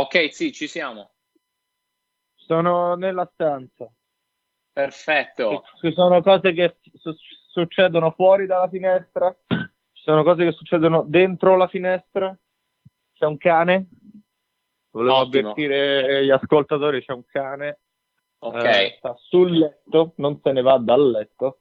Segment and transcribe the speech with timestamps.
[0.00, 1.10] Ok, sì, ci siamo.
[2.34, 3.90] Sono nella stanza.
[4.72, 5.64] Perfetto.
[5.80, 7.14] Ci sono cose che su-
[7.50, 12.36] succedono fuori dalla finestra, ci sono cose che succedono dentro la finestra.
[13.12, 13.88] C'è un cane.
[14.92, 15.50] Volevo Ottimo.
[15.50, 17.80] avvertire gli ascoltatori, c'è un cane.
[18.38, 18.64] Ok.
[18.64, 21.60] Eh, sta sul letto, non se ne va dal letto.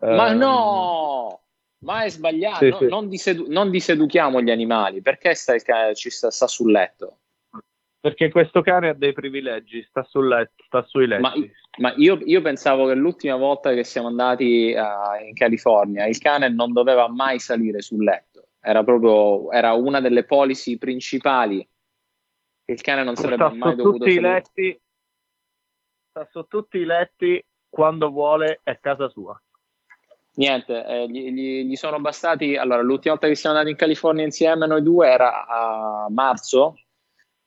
[0.00, 1.42] Ma Ehm, no!
[1.82, 2.64] Ma è sbagliato.
[2.64, 2.86] Sì, No- sì.
[2.88, 5.00] Non, disedu- non diseduchiamo gli animali.
[5.00, 7.18] Perché sta, il ca- ci sta, sta sul letto?
[8.02, 11.22] Perché questo cane ha dei privilegi, sta sul letto, sta sui letti.
[11.22, 11.32] Ma,
[11.78, 16.48] ma io, io pensavo che l'ultima volta che siamo andati a- in California il cane
[16.48, 18.48] non doveva mai salire sul letto.
[18.60, 21.64] Era proprio era una delle policy principali
[22.64, 24.32] il cane non sarebbe sta mai dovuto tutti i salire.
[24.32, 24.80] letti,
[26.10, 29.40] sta su tutti i letti quando vuole, è casa sua.
[30.34, 32.56] Niente, eh, gli, gli- gli sono bastati.
[32.56, 36.78] Allora, l'ultima volta che siamo andati in California insieme, noi due, era a marzo,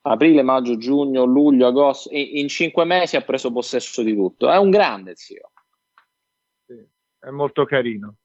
[0.08, 2.10] aprile, maggio, giugno, luglio, agosto.
[2.12, 4.50] In cinque mesi ha preso possesso di tutto.
[4.50, 5.52] È un grande zio.
[6.66, 6.88] Sì,
[7.20, 8.16] È molto carino.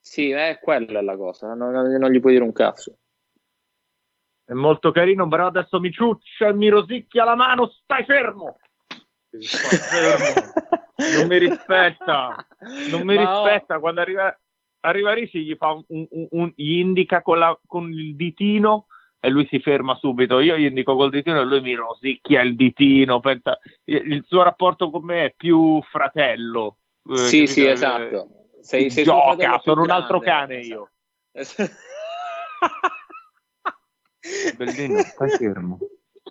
[0.00, 1.52] Sì, è quella è la cosa.
[1.54, 2.98] Non, non- gli puoi dire un cazzo.
[4.44, 8.58] È molto carino, però adesso mi ciuccia e mi rosicchia la mano, stai fermo!
[9.28, 10.52] Stai fermo.
[11.18, 12.46] Non mi rispetta,
[12.90, 13.80] non mi Ma oh, rispetta.
[13.80, 14.40] Quando arriva,
[14.80, 18.86] arriva Ricci gli, fa un, un- un- gli indica con, la- con il ditino
[19.26, 20.38] e lui si ferma subito.
[20.38, 23.18] Io gli indico col ditino e lui mi rosicchia il ditino.
[23.18, 26.76] pensa- il il suo rapporto con me è più fratello.
[27.10, 27.50] eh, Sì, capito?
[27.52, 28.28] sì, Eh, esatto.
[28.60, 30.90] Sei, sei Gioca, sono un altro cane io.
[31.32, 31.72] Esatto.
[34.56, 35.78] Bellino, stai fermo.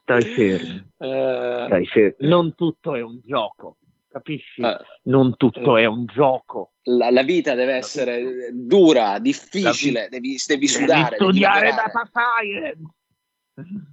[0.01, 0.83] Stai fermo.
[0.97, 2.15] Eh, Stai fermo.
[2.19, 3.77] Non tutto è un gioco,
[4.15, 4.61] capisci?
[4.61, 6.75] eh, Non tutto è un gioco.
[6.83, 11.17] la, la vita deve essere dura, difficile, devi, devi sudare.
[11.17, 12.77] Devi studiare devi data science.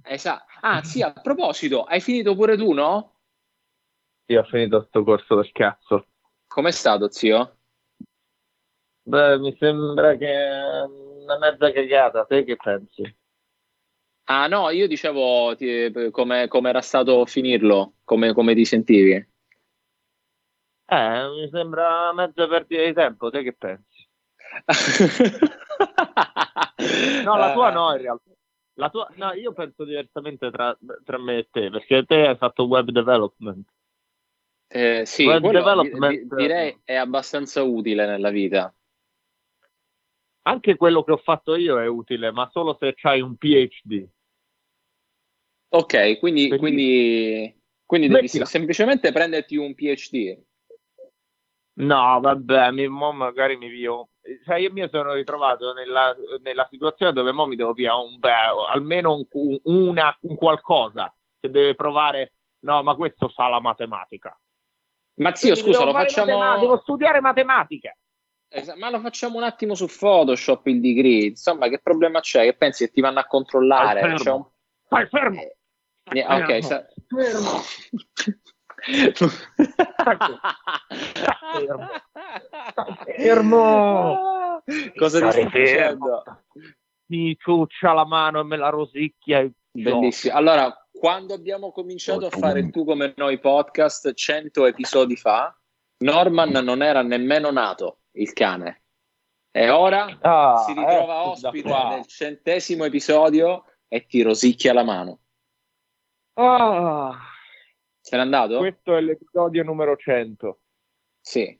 [0.03, 0.45] Esatto.
[0.61, 3.17] Ah, sì, a proposito, hai finito pure tu, no?
[4.27, 6.07] Io ho finito sto corso del cazzo.
[6.47, 7.57] Com'è stato, zio?
[9.05, 12.25] Beh, mi sembra che una mezza cagata.
[12.25, 13.17] Te che pensi?
[14.25, 15.53] Ah, no, io dicevo
[16.11, 19.31] come, come era stato finirlo, come, come ti sentivi.
[20.85, 23.29] Eh, mi sembra mezza perdita di tempo.
[23.29, 24.07] Te che pensi?
[27.23, 28.31] No, la tua no, in realtà.
[28.75, 32.65] La tua, no, io penso diversamente tra, tra me e te, perché te hai fatto
[32.65, 33.67] web development.
[34.67, 38.73] Eh, sì, Web development- di- di- direi è abbastanza utile nella vita.
[40.45, 44.07] Anche quello che ho fatto io è utile, ma solo se hai un PhD.
[45.69, 47.55] Ok, quindi, Quindi-
[47.85, 50.41] quindi, devi semplicemente prenderti un PhD.
[51.75, 54.09] No, vabbè, mi, mo magari mi vio.
[54.45, 58.31] Cioè, io mi sono ritrovato nella, nella situazione dove mo mi devo via un beh,
[58.71, 62.33] almeno un, un- una, un qualcosa che deve provare.
[62.59, 64.39] No, ma questo sa la matematica.
[65.15, 66.37] Ma zio, Quindi scusa, lo facciamo...
[66.37, 67.97] matematica, devo studiare matematica.
[68.77, 71.25] Ma lo facciamo un attimo su Photoshop il degree.
[71.25, 72.43] Insomma, che problema c'è?
[72.43, 73.99] Che pensi che ti vanno a controllare?
[73.99, 74.17] Stai C'è un...
[74.17, 74.53] fermo.
[74.85, 75.41] Stai fermo.
[75.41, 76.61] Eh, eh, ok, Fermo.
[76.61, 76.85] sa-
[81.53, 81.87] Fermo.
[83.17, 84.61] Fermo.
[84.95, 86.23] Cosa ti Stai facendo?
[87.07, 89.49] Mi ciuccia la mano e me la rosicchia.
[89.71, 90.35] Bellissimo.
[90.35, 95.55] Allora, quando abbiamo cominciato a fare il Tu come noi podcast 100 episodi fa,
[96.03, 98.83] Norman non era nemmeno nato, il cane.
[99.55, 105.19] E ora Ah, si ritrova da ospite nel centesimo episodio e ti rosicchia la mano.
[106.33, 107.15] Ah,
[108.03, 108.57] Se n'è andato?
[108.57, 110.59] questo è l'episodio numero 100.
[111.21, 111.57] Sì.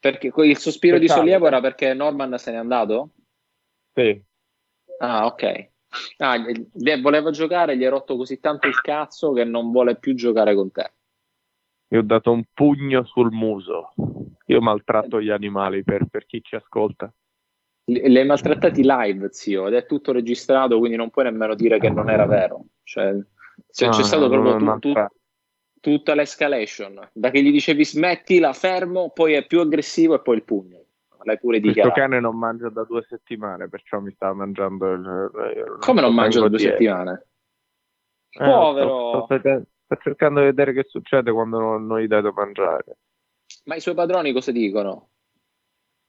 [0.00, 1.20] Perché il sospiro di Peccato.
[1.20, 3.10] sollievo era perché Norman se n'è andato?
[3.94, 4.20] Sì.
[4.98, 5.70] Ah, ok.
[6.16, 9.94] Ah, gli- gli- voleva giocare, gli hai rotto così tanto il cazzo che non vuole
[9.96, 10.92] più giocare con te.
[11.90, 13.92] Io ho dato un pugno sul muso.
[14.46, 17.14] Io maltratto gli animali per, per chi ci ascolta.
[17.86, 21.90] Li hai maltrattati live, zio, ed è tutto registrato, quindi non puoi nemmeno dire che
[21.90, 22.64] non era vero.
[22.82, 23.14] Cioè,
[23.70, 25.06] c'è, c'è No, stato no, proprio tu- tu-
[25.80, 27.10] tutta l'escalation.
[27.12, 30.82] Da che gli dicevi smettila, fermo, poi è più aggressivo e poi il pugno.
[31.24, 32.00] L'hai pure Questo dichiarato.
[32.00, 35.76] cane non mangia da due settimane, perciò mi sta mangiando il...
[35.80, 36.76] Come non mangia da due dietro.
[36.76, 37.26] settimane?
[38.30, 38.88] Eh, Povero.
[38.88, 42.32] Sto, sto cercando, sto cercando di vedere che succede quando non, non gli dai da
[42.32, 42.96] mangiare.
[43.64, 45.08] Ma i suoi padroni cosa dicono?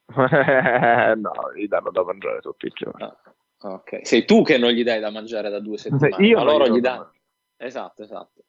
[0.15, 3.03] no, gli danno da mangiare tutti i giorni.
[3.03, 3.15] Ah,
[3.73, 4.05] ok.
[4.05, 6.91] Sei tu che non gli dai da mangiare da due settimane, Io loro gli da
[6.91, 7.13] danno.
[7.59, 8.43] Esatto, esatto.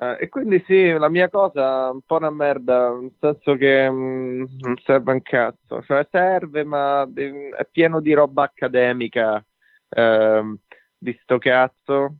[0.00, 3.90] Eh, e quindi sì, la mia cosa è un po' una merda, nel senso che
[3.90, 9.44] mm, non serve un cazzo, cioè serve ma è pieno di roba accademica,
[9.88, 10.56] ehm,
[10.96, 12.18] di sto cazzo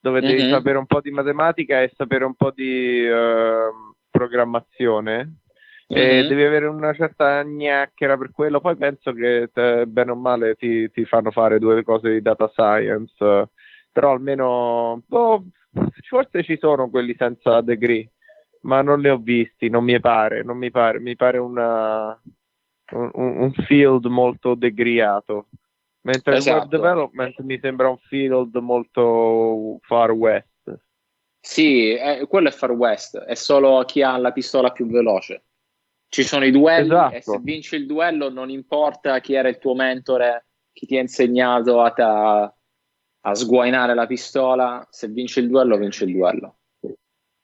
[0.00, 0.50] dove devi Mhm.
[0.50, 5.36] sapere un po' di matematica e sapere un po' di ehm, programmazione
[5.86, 6.28] e Mhm.
[6.28, 8.60] devi avere una certa gnacchera per quello.
[8.60, 12.48] Poi penso che te, bene o male ti, ti fanno fare due cose di data
[12.48, 13.48] science, eh,
[13.92, 15.44] però almeno boh,
[16.08, 18.10] forse ci sono quelli senza degree,
[18.62, 22.20] ma non li ho visti, non mi pare, non mi pare, mi pare una,
[22.92, 25.48] un, un field molto degriato.
[26.02, 26.60] Mentre il Esatto.
[26.60, 30.48] web development mi sembra un field molto far west.
[31.42, 35.44] Sì, eh, quello è Far West, è solo chi ha la pistola più veloce.
[36.08, 37.14] Ci sono i duelli Esatto.
[37.14, 41.00] e se vinci il duello non importa chi era il tuo mentore, chi ti ha
[41.00, 42.54] insegnato a, ta-
[43.22, 46.56] a sguainare la pistola, se vinci il duello, vinci il duello.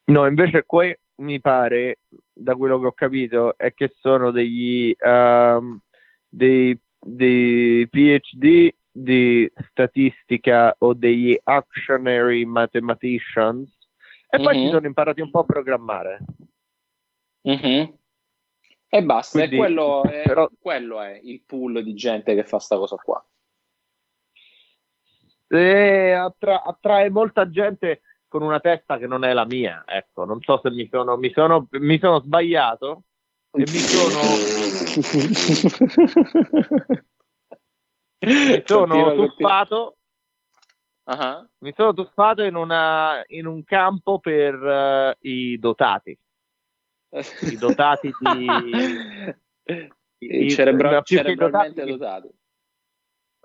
[0.09, 1.99] No, invece qui mi pare,
[2.33, 5.81] da quello che ho capito, è che sono degli ehm,
[6.29, 13.77] dei, dei PhD di statistica o degli actionary mathematicians
[14.29, 14.65] e poi Mhm.
[14.65, 16.21] si sono imparati un po' a programmare.
[17.43, 17.95] Mhm.
[18.89, 22.59] E basta, Quindi, e quello, è, però- quello è il pool di gente che fa
[22.59, 23.23] sta cosa qua.
[25.49, 29.85] E attra- attrae molta gente con una testa che non è la mia.
[29.87, 33.03] Ecco, non so se mi sono, mi sono, mi sono sbagliato
[33.53, 34.37] e mi sono,
[38.21, 39.97] mi sono tuffato
[41.09, 46.19] Ah, mi sono tuffato in, una, in un campo per eh, i dotati.
[47.43, 48.73] I dotati di-
[50.19, 52.29] I i- cerebra- cerebralmente dotati- dotati.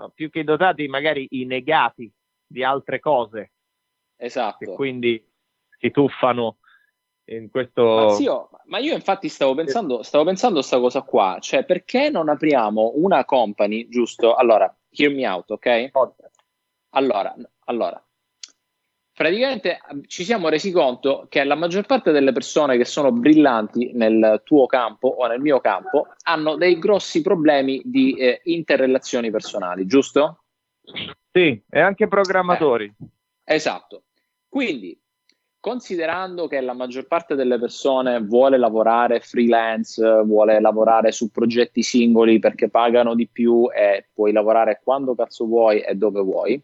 [0.10, 2.12] Più che i dotati, magari i negati
[2.46, 3.52] di altre cose,
[4.18, 4.74] Esatto.
[4.74, 5.26] quindi
[5.80, 6.58] si tuffano
[7.26, 7.84] in questo...
[7.84, 12.30] Ma, zio, ma io infatti stavo pensando, stavo pensando sta cosa qua, cioè perché non
[12.30, 14.36] apriamo una company, giusto?
[14.36, 15.92] Allora, hear me out, ok?
[16.90, 17.34] Allora,
[17.66, 18.04] allora,
[19.22, 23.92] praticamente eh, ci siamo resi conto che la maggior parte delle persone che sono brillanti
[23.94, 29.86] nel tuo campo o nel mio campo hanno dei grossi problemi di eh, interrelazioni personali,
[29.86, 30.46] giusto?
[31.32, 32.92] Sì, e anche programmatori.
[33.44, 34.06] Esatto.
[34.50, 35.00] Quindi,
[35.60, 42.40] considerando che la maggior parte delle persone vuole lavorare freelance, vuole lavorare su progetti singoli
[42.40, 46.60] perché pagano di più e puoi lavorare quando cazzo vuoi e dove vuoi,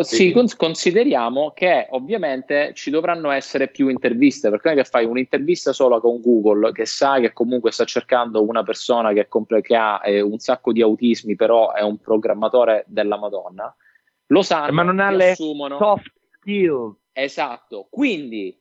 [0.00, 0.32] Sì.
[0.32, 5.72] cons- consideriamo che ovviamente ci dovranno essere più interviste, perché non è che fai un'intervista
[5.72, 10.00] solo con Google, che sa che comunque sta cercando una persona che, comple- che ha
[10.02, 13.74] eh, un sacco di autismi, però è un programmatore della Madonna.
[14.28, 15.76] Lo sanno, Ma non ha le assumono.
[15.76, 16.96] Soft skills.
[17.12, 18.58] Esatto, quindi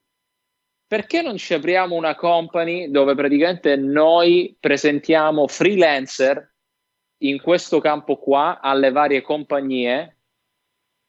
[0.86, 6.54] perché non ci apriamo una company dove praticamente noi presentiamo freelancer
[7.20, 10.18] in questo campo qua alle varie compagnie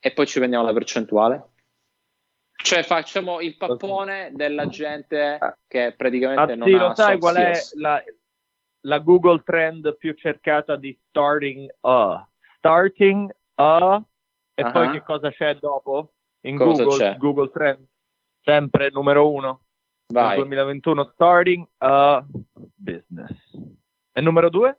[0.05, 1.51] e poi ci prendiamo la percentuale?
[2.63, 5.39] Cioè facciamo il pappone della gente
[5.69, 8.03] che praticamente non Anzi, ha lo sai qual è la,
[8.81, 12.29] la Google Trend più cercata di starting a?
[12.59, 14.03] Starting a
[14.55, 14.71] e Ah.
[14.73, 16.13] poi che cosa c'è dopo?
[16.43, 17.17] In Cosa Google, c'è?
[17.17, 17.87] Google Trend,
[18.43, 19.65] sempre numero uno.
[20.13, 20.37] Nel Vai.
[20.37, 22.25] 2021 starting a
[22.75, 23.51] business.
[24.13, 24.79] E numero due?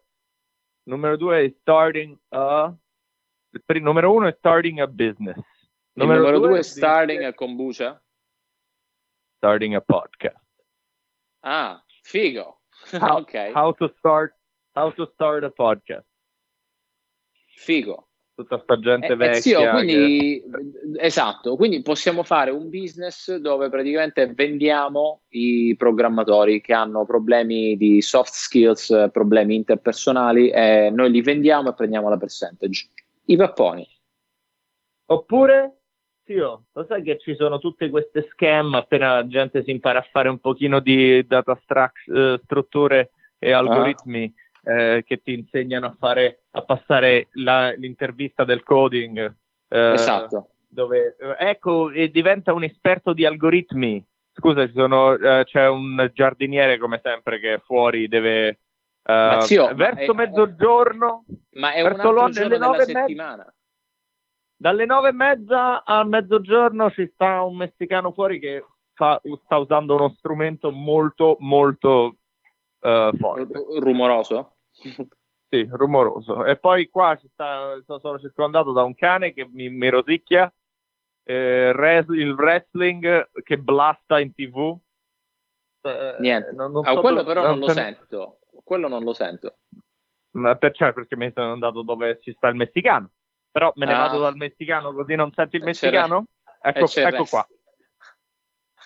[0.83, 2.73] Numero due è starting a...
[3.67, 5.35] Il numero uno è starting a business.
[5.37, 5.43] Il
[6.05, 8.01] numero due è dice starting a kombucha.
[9.37, 10.41] starting a podcast.
[11.41, 12.61] Ah, figo.
[12.91, 14.33] How, ok, how to start
[14.73, 16.05] how to start a podcast.
[17.55, 18.07] figo.
[18.35, 19.41] Tutta sta gente Eh, eh, vecchia.
[19.41, 20.43] zio, che- quindi,
[20.97, 28.01] esatto, quindi possiamo fare un business dove praticamente vendiamo i programmatori che hanno problemi di
[28.01, 32.87] soft skills, problemi interpersonali e noi li vendiamo e prendiamo la percentage.
[33.25, 33.87] I papponi.
[35.05, 35.77] Oppure,
[36.23, 40.07] zio, lo sai che ci sono tutte queste scam appena la gente si impara a
[40.11, 44.33] fare un pochino di data struct- eh, strutture e algoritmi
[44.65, 49.35] eh, che ti insegnano a fare a passare la- l'intervista del coding.
[49.69, 50.49] eh, esatto.
[50.67, 54.03] dove eh, ecco e diventa un esperto di algoritmi.
[54.35, 58.59] Scusa, ci sono, eh, c'è un giardiniere come sempre che è fuori deve
[59.05, 62.83] eh, Ma zio, ma verso è- mezzogiorno, Ma è un Verso altro Londra giorno della
[62.83, 63.53] settimana.
[64.55, 69.95] dalle nove e mezza a mezzogiorno ci sta un messicano fuori che fa- sta usando
[69.95, 72.15] uno strumento molto molto
[72.79, 74.55] eh, forte, R- rumoroso?
[75.49, 76.45] sì, rumoroso.
[76.45, 80.51] E poi qua ci sta, sono circondato da un cane che mi, mi rosicchia,
[81.25, 84.77] eh, res- il wrestling che blasta in tv.
[85.81, 86.51] Eh, Niente.
[86.53, 88.39] non- non Ah, so quello dove- però non lo se- sento.
[88.63, 89.57] Quello non lo sento.
[90.31, 93.11] Ma per- cioè, perché mi sono andato dove ci sta il messicano.
[93.51, 93.99] Però me ne ah.
[93.99, 96.25] vado dal messicano così non senti il messicano?
[96.59, 97.47] Ecco, ecco qua.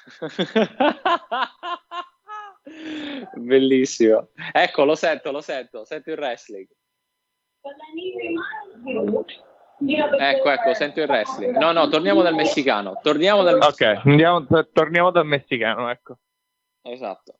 [3.36, 4.29] Bellissimo.
[4.51, 6.67] Ecco, lo sento, lo sento, sento il wrestling.
[10.19, 11.55] Ecco, ecco, sento il wrestling.
[11.55, 13.00] No, no, torniamo dal messicano.
[13.01, 14.00] Torniamo dal messicano.
[14.00, 16.17] Ok, andiamo, torniamo dal messicano, ecco.
[16.81, 17.39] Esatto.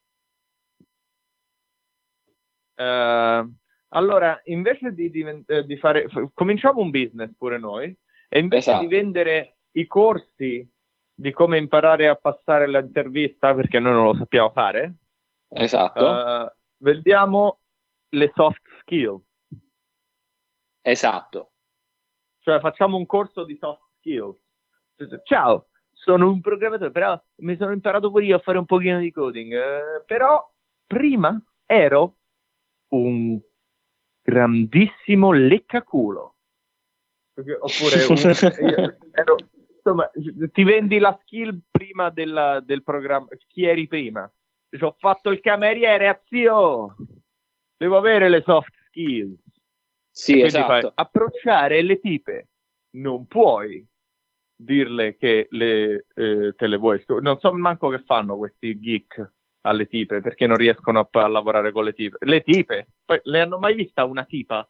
[2.78, 3.52] Uh,
[3.90, 7.96] allora, invece di, di, eh, di, fare, cominciamo un business pure noi,
[8.30, 8.86] e invece esatto.
[8.86, 10.70] di vendere i corsi
[11.14, 14.96] di come imparare a passare l'intervista, perché noi non lo sappiamo fare,
[15.50, 16.06] esatto.
[16.06, 17.60] Uh, vendiamo
[18.10, 19.24] le soft skills.
[20.82, 21.52] Esatto.
[22.40, 24.38] Cioè facciamo un corso di soft skills.
[25.24, 29.12] Ciao, sono un programmatore, però mi sono imparato pure io a fare un pochino di
[29.12, 30.42] coding, eh, però
[30.86, 32.18] prima ero
[32.90, 33.40] un
[34.22, 36.36] grandissimo leccaculo.
[37.38, 38.18] Oppure un,
[39.12, 39.36] ero,
[39.76, 40.10] insomma,
[40.52, 43.28] ti vendi la skill prima della, del programma.
[43.48, 44.30] Chi eri prima?
[44.70, 46.96] Ci ho fatto il cameriere, zio!
[47.78, 49.40] Devo avere le soft skills.
[50.10, 50.66] Sì, esatto.
[50.66, 52.48] Fai, approcciare le tipe.
[52.98, 53.86] Non puoi
[54.56, 57.04] dirle che le, eh, te le vuoi.
[57.22, 59.34] Non so manco che fanno questi geek
[59.68, 62.18] alle tipe perché non riescono a, a lavorare con le tipe.
[62.22, 64.68] Le tipe, poi le hanno mai vista una tipa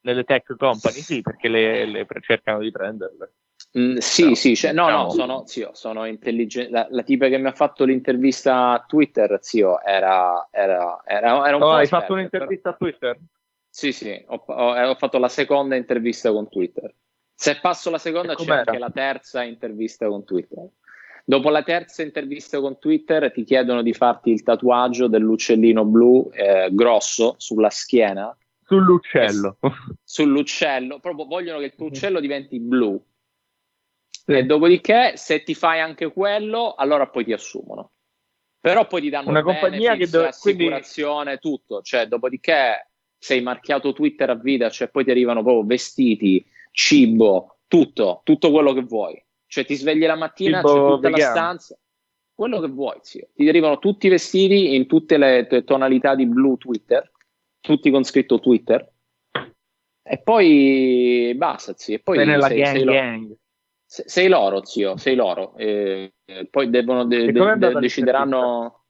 [0.00, 1.00] nelle tech company?
[1.00, 3.32] Sì, perché le, le cercano di prenderle.
[3.78, 6.70] Mm, sì, no, sì, cioè, no, no, sono, zio, sono intelligente.
[6.70, 11.56] La, la, tipa che mi ha fatto l'intervista a Twitter, zio, era, era, era, era
[11.56, 12.74] un oh, po' hai fatto un'intervista però...
[12.74, 13.18] a Twitter?
[13.68, 16.94] Sì, sì, ho, ho, ho, fatto la seconda intervista con Twitter.
[17.34, 20.66] Se passo la seconda c'è anche la terza intervista con Twitter.
[21.28, 26.70] Dopo la terza intervista con Twitter ti chiedono di farti il tatuaggio dell'uccellino blu eh,
[26.72, 28.34] grosso sulla schiena.
[28.64, 29.58] Sull'uccello.
[30.02, 32.98] sull'uccello, proprio vogliono che il tuo uccello diventi blu.
[34.08, 34.32] Sì.
[34.32, 37.90] E dopodiché, se ti fai anche quello, allora poi ti assumono.
[38.58, 41.40] Però poi ti danno una compagnia che dove, assicurazione, quindi...
[41.40, 41.82] tutto.
[41.82, 48.22] Cioè, dopodiché sei marchiato Twitter a vita, cioè poi ti arrivano proprio vestiti, cibo, tutto,
[48.24, 49.22] tutto quello che vuoi.
[49.48, 51.16] Cioè ti svegli la mattina, cibo c'è tutta vegano.
[51.16, 51.78] la stanza,
[52.34, 53.28] quello che vuoi, zio.
[53.34, 57.10] Ti arrivano tutti i vestiti in tutte le tonalità di blu Twitter,
[57.60, 58.86] tutti con scritto Twitter.
[60.02, 61.96] E poi basta, zio.
[61.96, 63.36] E poi sei, sei, gang, sei, gang.
[63.86, 65.56] sei, loro, zio, sei loro.
[65.56, 66.12] E,
[66.50, 68.84] poi devono de- de- de- decideranno.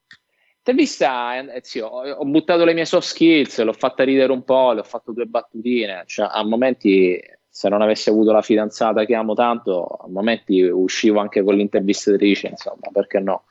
[0.60, 4.72] Ti vista, eh, zio, ho buttato le mie soft skills, l'ho fatta ridere un po',
[4.72, 7.18] le ho fatto due battutine, cioè a momenti
[7.58, 12.46] se non avessi avuto la fidanzata che amo tanto, a momenti uscivo anche con l'intervistatrice,
[12.46, 13.46] insomma, perché no?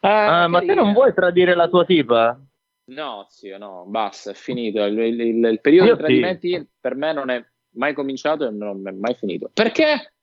[0.00, 2.40] Eh, ah, ma te non vuoi tradire la tua tipa?
[2.84, 4.82] No, zio, no, basta, è finito.
[4.84, 6.66] Il, il, il, il periodo Io di tradimenti sì.
[6.80, 9.50] per me non è mai cominciato e non è mai finito.
[9.52, 10.14] Perché?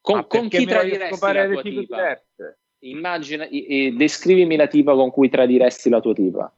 [0.00, 1.96] Con, ah, con chi tradiresti la tua tipa?
[1.96, 2.58] Diverse.
[2.80, 6.52] Immagina, i, i, descrivimi la tipa con cui tradiresti la tua tipa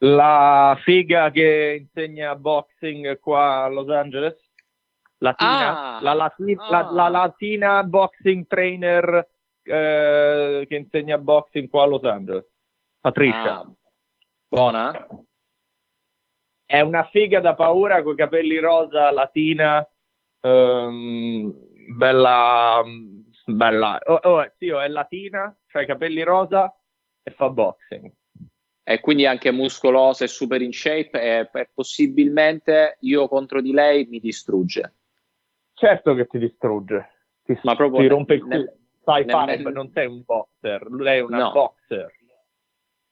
[0.00, 4.36] la figa che insegna boxing qua a Los Angeles,
[5.18, 6.70] latina, ah, la, latina ah.
[6.70, 9.28] la, la, latina boxing trainer
[9.62, 12.46] eh, che insegna boxing qua a Los Angeles,
[13.00, 13.60] Patricia.
[13.60, 13.70] Ah,
[14.48, 15.06] buona?
[16.64, 19.86] È una figa da paura con i capelli rosa, latina,
[20.40, 21.52] ehm,
[21.96, 22.82] bella,
[23.44, 23.98] bella.
[24.06, 26.74] Oh, oh, sì, è latina, ha i capelli rosa
[27.22, 28.10] e fa boxing
[28.90, 34.06] e quindi anche muscolosa e super in shape e, e, possibilmente io contro di lei
[34.06, 34.94] mi distrugge.
[35.74, 37.08] Certo che ti distrugge,
[37.44, 38.72] ti, ma proprio ti rompe il culo.
[39.04, 41.52] Sai nel, non sei un boxer, lei è una no.
[41.52, 42.12] boxer.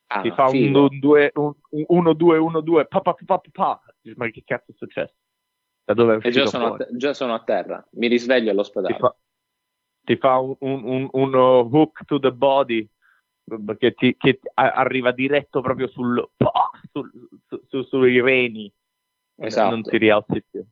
[0.09, 0.89] Ah, ti fa figo.
[0.89, 1.33] un 2
[1.71, 3.81] 1 2 1 2 pa pa pa pa.
[4.17, 5.15] Ma che cazzo è successo?
[5.85, 8.95] Da dove è e già sono, te- già sono, a terra, mi risveglio all'ospedale.
[8.95, 9.17] Ti fa,
[10.03, 12.89] ti fa un, un, un, un hook to the body
[13.79, 16.29] che, ti, che arriva diretto proprio sul,
[16.93, 17.11] sul,
[17.47, 18.73] su, su, sui reni
[19.37, 19.71] esatto.
[19.71, 20.65] non ti rialzi più.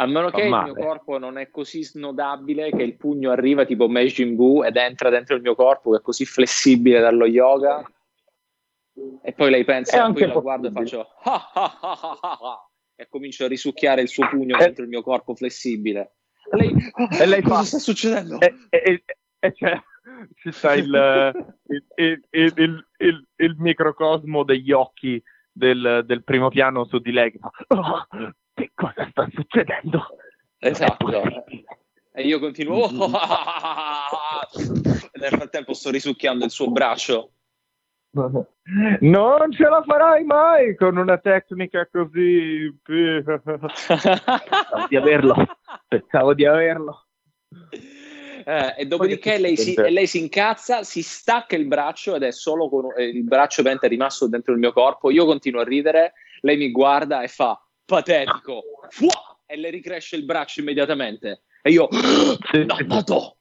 [0.00, 3.88] A meno che il mio corpo non è così snodabile che il pugno arriva tipo
[3.88, 7.82] Majin Buu ed entra dentro il mio corpo, che è così flessibile dallo yoga.
[9.22, 11.06] E poi lei pensa, e poi la guardo e faccio
[13.00, 16.16] e comincio a risucchiare il suo pugno dentro il mio corpo flessibile.
[16.50, 16.74] E lei,
[17.20, 18.40] e lei cosa fa, sta succedendo?
[18.40, 19.04] E, e,
[19.38, 19.80] e, cioè,
[20.34, 21.56] ci sta il,
[21.96, 22.86] il, il,
[23.36, 25.22] il, microcosmo degli occhi
[25.52, 27.32] del, del, primo piano su di lei
[27.68, 28.06] oh,
[28.54, 30.06] che cosa sta succedendo?
[30.58, 31.06] Esatto.
[32.12, 32.90] E io continuo oh,
[35.14, 37.32] nel frattempo sto risucchiando il suo braccio
[39.00, 42.74] Non ce la farai mai con una tecnica così.
[42.82, 43.68] Pensavo
[44.88, 45.34] di averlo.
[45.86, 47.06] Pensavo di averlo.
[48.48, 52.70] Eh, e dopodiché lei si, lei si, incazza, si stacca il braccio ed è solo
[52.70, 55.10] con eh, il braccio è rimasto dentro il mio corpo.
[55.10, 59.38] Io continuo a ridere, lei mi guarda e fa patetico, Fuah!
[59.44, 61.42] e le ricresce il braccio immediatamente.
[61.60, 61.88] E io,
[62.64, 63.36] dannato!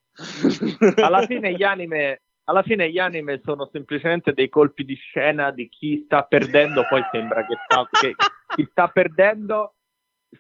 [0.96, 5.70] Alla fine gli anime alla fine gli anime sono semplicemente dei colpi di scena di
[5.70, 8.16] chi sta perdendo, poi sembra che, sta, che
[8.56, 9.76] chi sta perdendo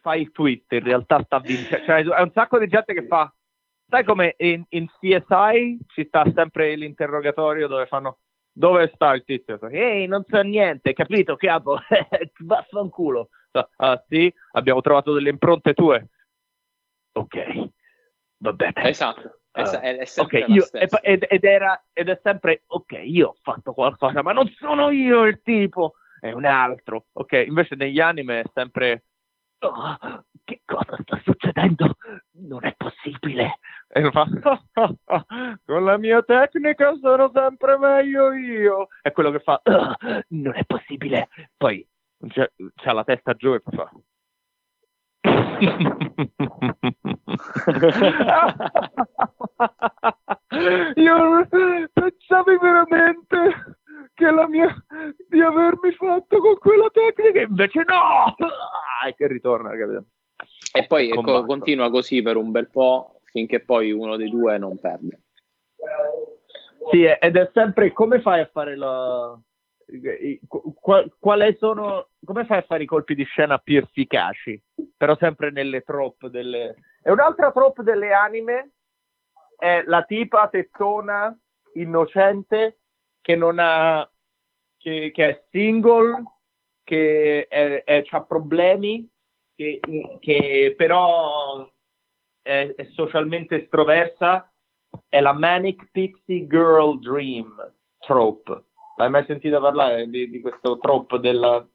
[0.01, 1.86] fa il tweet, in realtà sta vincendo.
[1.86, 3.33] Cioè, è un sacco di gente che fa,
[3.89, 8.20] sai come in, in CSI ci sta sempre l'interrogatorio dove fanno
[8.58, 9.60] dove sta il tizio?
[9.70, 11.77] Ehi, non so niente, capito, capo?
[12.39, 13.29] Vaffanculo.
[13.77, 16.10] Ah, sì, abbiamo trovato delle impronte tue.
[17.13, 17.70] Ok,
[18.38, 18.74] va bene.
[18.89, 19.41] Esatto.
[19.51, 23.74] È, è, è okay, io, ed, ed, era, ed è sempre ok, io ho fatto
[23.74, 27.08] qualcosa, ma non sono io il tipo, è un altro.
[27.13, 29.06] Ok, invece negli anime è sempre
[29.59, 31.95] oh, che cosa sta succedendo?
[32.33, 33.59] Non è possibile.
[33.87, 34.65] E fa, oh,
[35.05, 35.25] oh,
[35.65, 38.87] con la mia tecnica sono sempre meglio io.
[39.01, 39.61] È quello che fa,
[40.29, 41.29] non è possibile.
[41.55, 41.85] Poi
[42.27, 43.89] c'ha la testa giù e fa,
[50.95, 51.47] io
[51.93, 53.76] pensavi veramente
[54.17, 54.74] che la mia
[55.29, 58.36] di avermi fatto con quella tecnica invece no!
[59.07, 60.05] E che ritorna capito?
[60.74, 64.79] e poi ecco, continua così per un bel po' finché poi uno dei due non
[64.79, 65.21] perde.
[66.91, 69.39] Sì ed è sempre come fai a fare la
[70.47, 74.62] qual, quali sono come fai a fare i colpi di scena più efficaci?
[74.97, 78.71] Però sempre nelle troppe delle e un'altra troppe delle anime
[79.57, 81.38] è la tipa tettona
[81.74, 82.79] innocente
[83.27, 84.10] che non ha
[84.77, 86.24] che, che è single
[86.86, 87.46] che
[88.10, 89.05] ha problemi
[89.53, 89.81] che,
[90.22, 91.69] che però
[92.41, 94.50] è, è, socialmente estroversa
[95.10, 98.63] è la Manic Pixie Girl Dream trope
[98.95, 101.67] hai mai sentito parlare di, di questo trope della,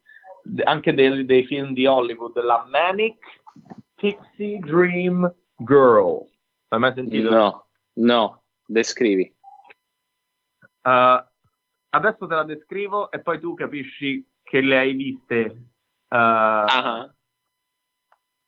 [0.64, 3.18] anche dei, dei film di Hollywood la Manic
[3.96, 6.26] Pixie Dream Girl
[6.68, 7.28] hai mai sentito?
[7.28, 9.30] no No, descrivi.
[10.82, 11.22] Uh,
[11.94, 15.66] adesso te la descrivo e poi tu capisci che le hai viste.
[16.08, 17.14] Uh, uh-huh.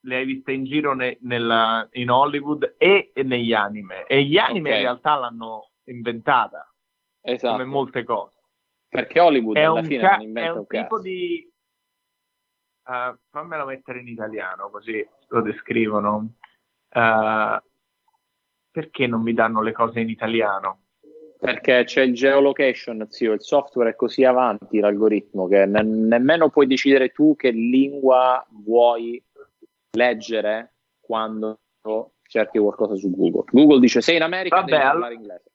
[0.00, 4.04] Le hai viste in giro ne, nella, in Hollywood e, e, negli anime.
[4.06, 4.80] E gli anime okay.
[4.80, 6.70] in realtà l'hanno inventata.
[7.20, 7.52] Esatto.
[7.52, 8.38] Come molte cose.
[8.88, 11.50] Perché Hollywood è alla fine ca- è un, un tipo di
[12.84, 16.34] uh, fammelo mettere in italiano così lo descrivono.
[16.90, 17.58] Uh,
[18.70, 20.83] perché non mi danno le cose in italiano?
[21.44, 26.66] Perché c'è il geolocation, zio, il software è così avanti l'algoritmo che ne- nemmeno puoi
[26.66, 29.22] decidere tu che lingua vuoi
[29.90, 31.58] leggere quando
[32.26, 33.44] cerchi qualcosa su Google.
[33.50, 35.52] Google dice sei in America vabbè, devi parlare inglese.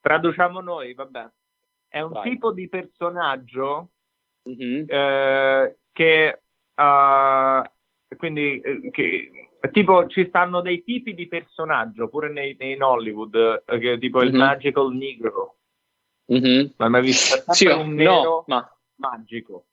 [0.00, 1.28] Traduciamo noi, vabbè.
[1.88, 2.30] È un Vai.
[2.30, 3.92] tipo di personaggio
[4.48, 4.84] mm-hmm.
[4.86, 6.40] eh, che
[6.74, 7.62] uh,
[8.14, 9.30] quindi eh, che
[9.72, 14.18] tipo ci stanno dei tipi di personaggio pure nei, nei in Hollywood eh, che, tipo
[14.18, 14.28] mm-hmm.
[14.28, 14.40] il mhm.
[14.40, 15.56] magical negro
[16.32, 16.66] mm-hmm.
[16.76, 18.78] ma mai visto sì, un nero no, ma...
[18.96, 19.66] magico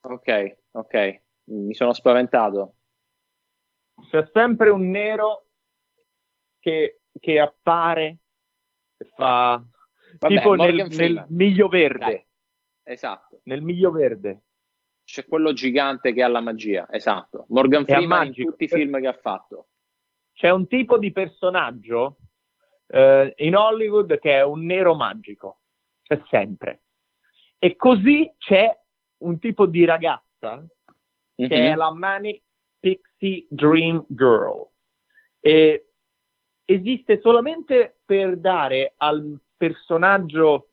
[0.00, 2.74] ok ok mi sono spaventato
[4.10, 5.46] c'è sempre un nero
[6.58, 8.18] che, che appare
[8.96, 9.62] e fa
[10.18, 12.26] Vabbè, tipo nel, nel, miglio verde Dai.
[12.94, 14.45] esatto nel miglio verde
[15.06, 17.46] c'è quello gigante che ha la magia, esatto.
[17.50, 19.68] Morgan Freeman in tutti i film che ha fatto.
[20.32, 22.16] C'è un tipo di personaggio
[22.88, 25.60] eh, in Hollywood che è un nero magico,
[26.02, 26.82] c'è sempre.
[27.58, 28.76] E così c'è
[29.18, 31.48] un tipo di ragazza mm-hmm.
[31.48, 31.76] che è mhm.
[31.76, 32.42] la Manic
[32.80, 34.68] Pixie Dream Girl.
[35.38, 35.92] E
[36.64, 40.70] esiste solamente per dare al personaggio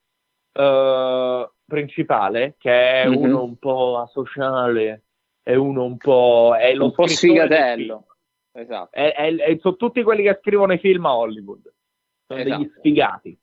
[0.54, 3.24] uh, principale, che è mm-hmm.
[3.24, 5.04] uno un po' asociale,
[5.42, 6.56] è uno un po'...
[6.58, 8.08] È lo un po' sfigatello.
[8.54, 8.96] Esatto.
[8.96, 11.74] È, è, è, sono tutti quelli che scrivono i film a Hollywood.
[12.28, 12.58] Sono esatto.
[12.58, 13.40] degli sfigati.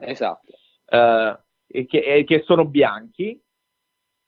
[0.00, 0.52] Esatto.
[0.86, 3.40] Uh, e che, e che, sono bianchi.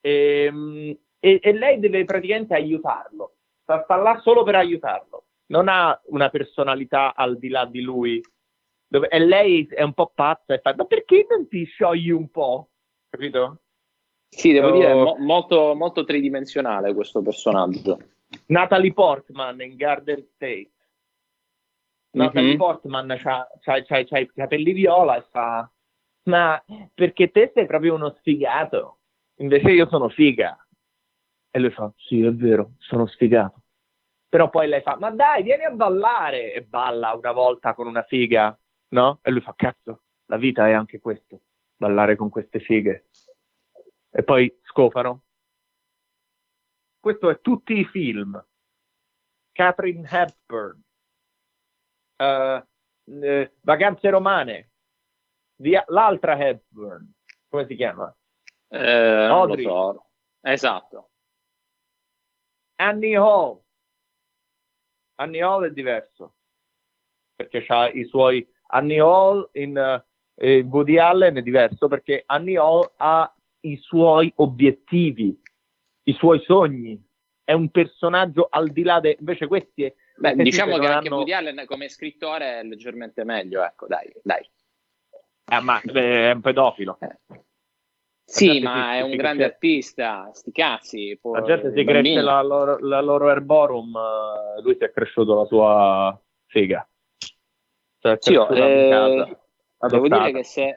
[0.00, 3.36] E, ehm, e, e, lei deve praticamente aiutarlo.
[3.62, 5.24] Sta, sta là solo per aiutarlo.
[5.46, 8.22] Non ha una personalità al di là di lui.
[8.86, 12.30] Dove, e lei è un po' pazza e fa, ma perché non ti sciogli un
[12.30, 12.68] po'?
[13.08, 13.60] Capito?
[14.28, 14.72] Sì, devo oh.
[14.72, 17.98] dire, mo- molto, molto tridimensionale questo personaggio.
[18.46, 20.70] Natalie Portman in Garden State.
[22.10, 22.58] Natalie mm-hmm.
[22.58, 25.70] Portman ha i capelli viola e fa
[26.28, 26.62] ma
[26.94, 28.98] perché te sei proprio uno sfigato,
[29.36, 30.56] invece io sono figa.
[31.50, 33.62] E lui fa, sì, è vero, sono sfigato.
[34.28, 36.52] Però poi lei fa, ma dai, vieni a ballare.
[36.52, 38.56] E balla una volta con una figa,
[38.88, 39.18] no?
[39.22, 41.40] E lui fa, cazzo, la vita è anche questo,
[41.78, 43.08] ballare con queste fighe.
[44.10, 45.22] E poi scopano.
[47.00, 48.44] Questo è tutti i film.
[49.52, 50.80] Catherine Hepburn,
[52.18, 52.62] uh,
[53.04, 54.70] uh, Vacanze Romane,
[55.56, 57.12] Via, l'altra Hepburn,
[57.48, 58.14] come si chiama?
[58.68, 60.10] Eh, non lo so.
[60.40, 61.10] Esatto.
[62.76, 63.60] Annie Hall.
[65.16, 66.34] Annie Hall è diverso
[67.34, 70.07] perché ha i suoi Annie Hall in uh,
[70.40, 75.40] Woody Allen è diverso perché Annie Hall ha i suoi obiettivi,
[76.04, 77.02] i suoi sogni.
[77.42, 79.16] È un personaggio al di là de...
[79.18, 81.16] invece questi Beh, diciamo che anche hanno...
[81.16, 84.46] Woody Allen come scrittore è leggermente meglio, ecco, dai, dai.
[85.50, 86.98] Eh, ma è un pedofilo.
[87.00, 87.42] Eh.
[88.22, 91.18] Sì, ma è un grande artista, sti cazzi.
[91.18, 91.32] Può...
[91.32, 95.46] La gente si cresce la loro, la loro erborum, eh, lui si è cresciuto la
[95.46, 96.86] sua figa.
[98.00, 99.38] Cioè, sì, io, eh,
[99.86, 100.76] devo, dire che se,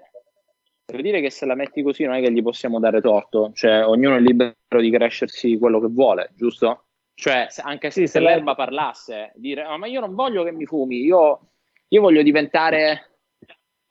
[0.85, 3.85] devo dire che se la metti così non è che gli possiamo dare torto, cioè
[3.85, 6.85] ognuno è libero di crescersi quello che vuole, giusto?
[7.13, 10.65] Cioè, anche se, sì, se l'erba parlasse, dire, oh, ma io non voglio che mi
[10.65, 11.51] fumi, io,
[11.87, 13.11] io voglio diventare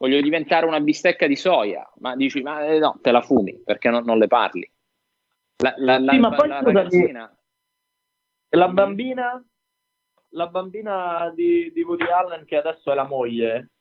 [0.00, 3.90] voglio diventare una bistecca di soia, ma dici, ma eh, no, te la fumi perché
[3.90, 4.70] non, non le parli.
[5.58, 7.38] La, la, la, sì, ma poi la, ragazzina...
[8.48, 9.44] la bambina,
[10.30, 13.72] la bambina di, di, Woody Allen che adesso è la moglie,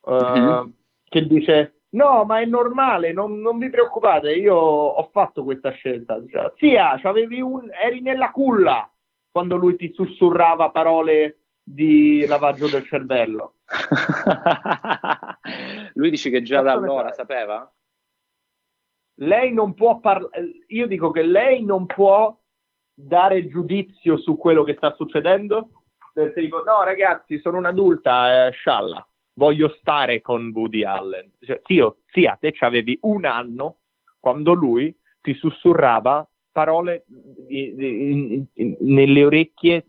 [0.00, 0.68] uh, mm-hmm.
[1.08, 6.20] che dice, no, ma è normale, non, non, vi preoccupate, io ho fatto questa scelta.
[6.28, 7.00] Cioè, zia,
[7.42, 8.90] un, eri nella culla
[9.30, 13.54] quando lui ti sussurrava parole di lavaggio del cervello.
[15.94, 17.70] Lui dice che già da allora sapeva?
[19.20, 22.36] Lei non può parlare, io dico che lei non può
[22.94, 25.70] dare giudizio su quello che sta succedendo,
[26.12, 29.06] perché dico, no ragazzi, sono un'adulta, eh, scialla,
[29.38, 31.30] voglio stare con Woody Allen.
[31.40, 33.78] Cioè, zio, zia, te avevi un anno
[34.18, 37.04] quando lui ti sussurrava parole
[37.48, 39.84] in, in, in, nelle orecchie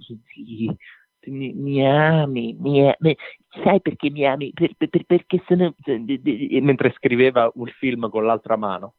[1.26, 3.18] mi, mi ami, mi, ami,
[3.64, 4.52] sai perché mi ami?
[4.54, 5.74] Per, per, perché sono...
[5.84, 8.96] Mentre scriveva un film con l'altra mano,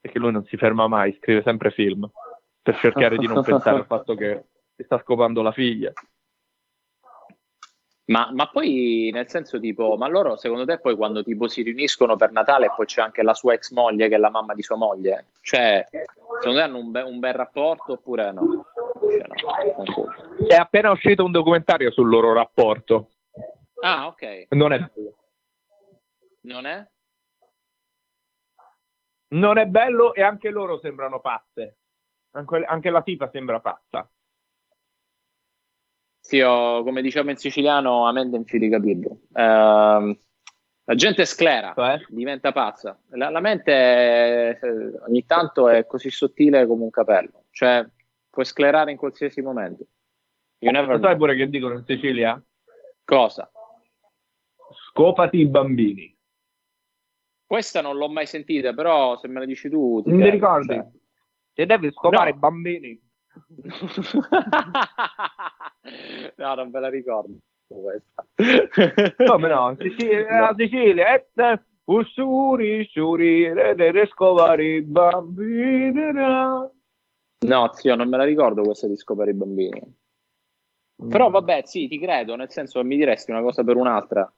[0.00, 2.08] perché lui non si ferma mai, scrive sempre film,
[2.62, 4.44] per cercare di non pensare al fatto che
[4.76, 5.92] sta scopando la figlia.
[8.06, 12.16] Ma, ma, poi nel senso tipo, ma loro secondo te poi quando tipo si riuniscono
[12.16, 14.76] per Natale poi c'è anche la sua ex moglie che è la mamma di sua
[14.76, 18.66] moglie, cioè secondo te hanno un, be- un bel rapporto oppure no?
[19.00, 23.08] Cioè, no è appena uscito un documentario sul loro rapporto.
[23.80, 24.48] Ah, ok.
[24.50, 24.90] Non è
[26.42, 26.86] Non è?
[29.28, 31.78] Non è bello e anche loro sembrano pazze.
[32.32, 34.08] Anche, anche la tipa sembra pazza.
[36.26, 39.18] Sì, ho, come diciamo in siciliano, a mente in fili capirlo.
[39.30, 40.16] Uh,
[40.86, 42.00] la gente sclera, cioè?
[42.08, 42.98] diventa pazza.
[43.10, 47.86] La, la mente è, eh, ogni tanto è così sottile come un capello, cioè
[48.30, 49.84] puoi sclerare in qualsiasi momento.
[50.60, 52.42] You never sai pure che dicono in Sicilia?
[53.04, 53.52] Cosa?
[54.88, 56.16] Scopati i bambini.
[57.44, 60.00] Questa non l'ho mai sentita, però se me la dici tu...
[60.02, 60.82] Ti non ti ricordi?
[61.52, 62.36] Ti devi scopare no.
[62.36, 62.98] i bambini.
[66.36, 68.26] no, non ve la ricordo questa.
[69.26, 69.76] Come no?
[69.78, 70.54] Sicilia, no.
[70.56, 73.52] Sicilia, eh, Ussuri, suri,
[74.06, 76.12] scovare i bambini.
[77.44, 79.82] No, zio, non me la ricordo questa di scopare i bambini.
[81.02, 81.10] Mm.
[81.10, 84.32] Però vabbè, sì, ti credo, nel senso che mi diresti una cosa per un'altra.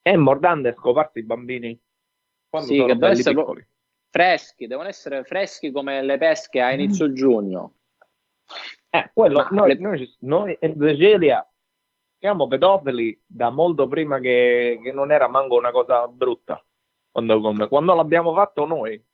[0.00, 1.80] È mordante scoparti i bambini.
[2.48, 3.68] Quando sì, che deve essere
[4.10, 7.14] freschi, devono essere freschi come le pesche a inizio mm.
[7.14, 7.74] giugno.
[8.94, 9.80] Eh, quello, noi, le...
[9.80, 11.44] noi, noi in Brasilia
[12.16, 16.64] siamo pedofili da molto prima che, che, non era manco una cosa brutta.
[17.10, 19.04] Quando, quando l'abbiamo fatto noi,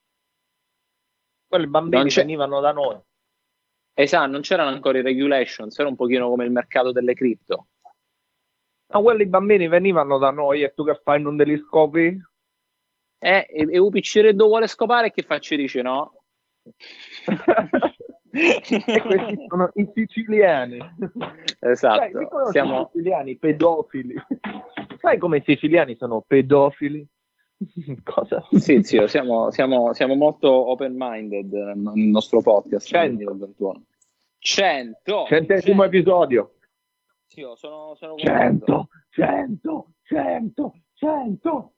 [1.46, 3.00] quelli bambini venivano da noi.
[3.94, 7.68] Esatto, non c'erano ancora i regulations, era un pochino come il mercato delle cripto.
[8.92, 12.20] Ma quelli bambini venivano da noi e tu che fai non te li scopi?
[13.18, 16.22] Eh, e, e un piccereddo vuole scopare che facci dice no?
[18.32, 20.78] e questi sono i siciliani.
[21.58, 22.00] Esatto.
[22.00, 22.12] Sai,
[22.50, 22.80] Siamo...
[22.80, 24.14] i siciliani pedofili.
[24.98, 27.06] Sai come i siciliani sono pedofili?
[28.04, 28.46] Cosa?
[28.52, 32.86] Sì, zio, siamo, siamo, siamo molto open-minded nel nostro podcast.
[32.86, 33.82] 100.
[34.38, 35.24] 100.
[35.26, 36.54] Centesimo episodio.
[37.26, 41.72] Zio, sono, sono 100, 100, 100, 100!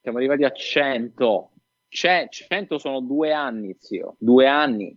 [0.00, 1.50] Siamo arrivati a 100.
[1.88, 4.16] C'è, 100 sono due anni, zio.
[4.18, 4.96] Due anni.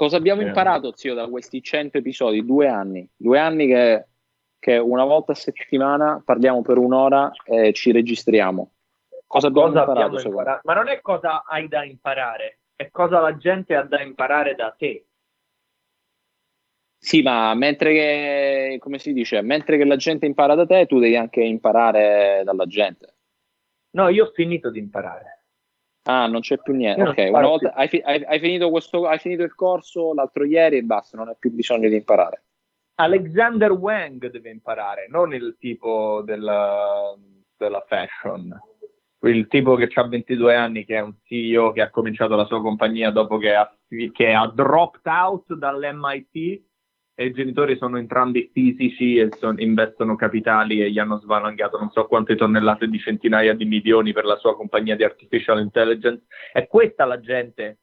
[0.00, 2.42] Cosa abbiamo imparato, zio, da questi 100 episodi?
[2.42, 3.06] Due anni.
[3.14, 4.06] Due anni che,
[4.58, 8.72] che una volta a settimana parliamo per un'ora e ci registriamo.
[9.26, 10.06] Cosa abbiamo cosa imparato?
[10.06, 10.60] Abbiamo imparato?
[10.64, 14.70] Ma non è cosa hai da imparare, è cosa la gente ha da imparare da
[14.70, 15.04] te.
[16.96, 20.98] Sì, ma mentre che, come si dice, mentre che la gente impara da te, tu
[20.98, 23.16] devi anche imparare dalla gente.
[23.90, 25.39] No, io ho finito di imparare.
[26.04, 27.02] Ah, non c'è più niente.
[27.02, 30.82] ok, una volta hai, hai, hai, finito questo, hai finito il corso l'altro ieri e
[30.82, 32.44] basta, non hai più bisogno di imparare.
[32.94, 37.14] Alexander Wang deve imparare, non il tipo della,
[37.56, 38.58] della fashion.
[39.22, 42.62] Il tipo che ha 22 anni, che è un CEO che ha cominciato la sua
[42.62, 43.70] compagnia dopo che ha,
[44.12, 46.62] che ha dropped out dall'MIT
[47.20, 51.90] e i genitori sono entrambi fisici e son, investono capitali e gli hanno svalangato non
[51.90, 56.24] so quante tonnellate di centinaia di milioni per la sua compagnia di artificial intelligence.
[56.50, 57.80] È questa la gente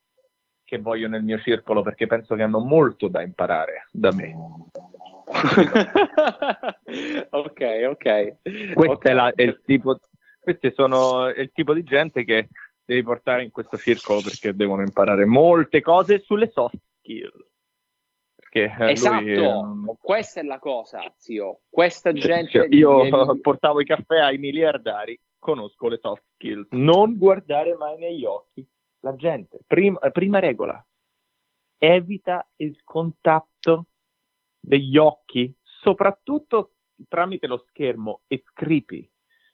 [0.64, 4.34] che voglio nel mio circolo perché penso che hanno molto da imparare da me.
[7.30, 8.38] ok, ok.
[8.74, 9.12] Questo okay.
[9.12, 10.00] È, la, è, il tipo,
[10.40, 12.48] questi sono il tipo di gente che
[12.84, 17.46] devi portare in questo circolo perché devono imparare molte cose sulle soft skills.
[18.66, 21.62] Perché eh, esatto, lui, questa è la cosa, zio.
[21.70, 22.68] Questa gente.
[22.72, 23.40] Io viene...
[23.40, 26.68] portavo i caffè ai miliardari, conosco le soft skills.
[26.72, 28.68] Non guardare mai negli occhi
[29.02, 29.60] la gente.
[29.68, 30.84] Prima, prima regola:
[31.78, 33.86] evita il contatto
[34.60, 36.72] degli occhi, soprattutto
[37.08, 39.10] tramite lo schermo, e scrivi.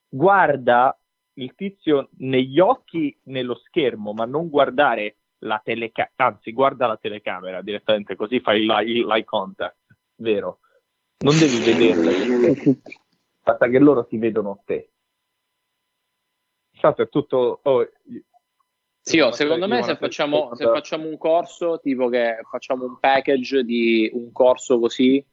[0.07, 0.97] Guarda
[1.33, 7.61] il tizio negli occhi nello schermo, ma non guardare la telecamera, anzi guarda la telecamera
[7.61, 9.77] direttamente così fai l'eye, contact,
[10.15, 10.59] vero?
[11.19, 12.11] Non devi vederla,
[13.41, 14.89] basta che loro ti vedono te.
[16.73, 17.59] Stato è tutto...
[17.63, 17.87] Oh,
[18.99, 23.63] sì, oh, secondo me se facciamo, se facciamo, un corso, tipo che facciamo un package
[23.63, 25.25] di un corso così,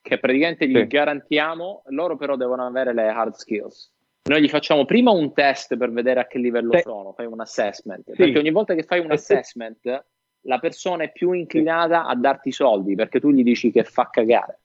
[0.00, 0.86] che praticamente gli sì.
[0.86, 3.92] garantiamo, loro però devono avere le hard skills.
[4.28, 6.82] Noi gli facciamo prima un test per vedere a che livello sì.
[6.82, 8.16] sono, fai un assessment, sì.
[8.16, 10.06] perché ogni volta che fai un assessment
[10.42, 14.08] la persona è più inclinata a darti i soldi perché tu gli dici che fa
[14.10, 14.60] cagare.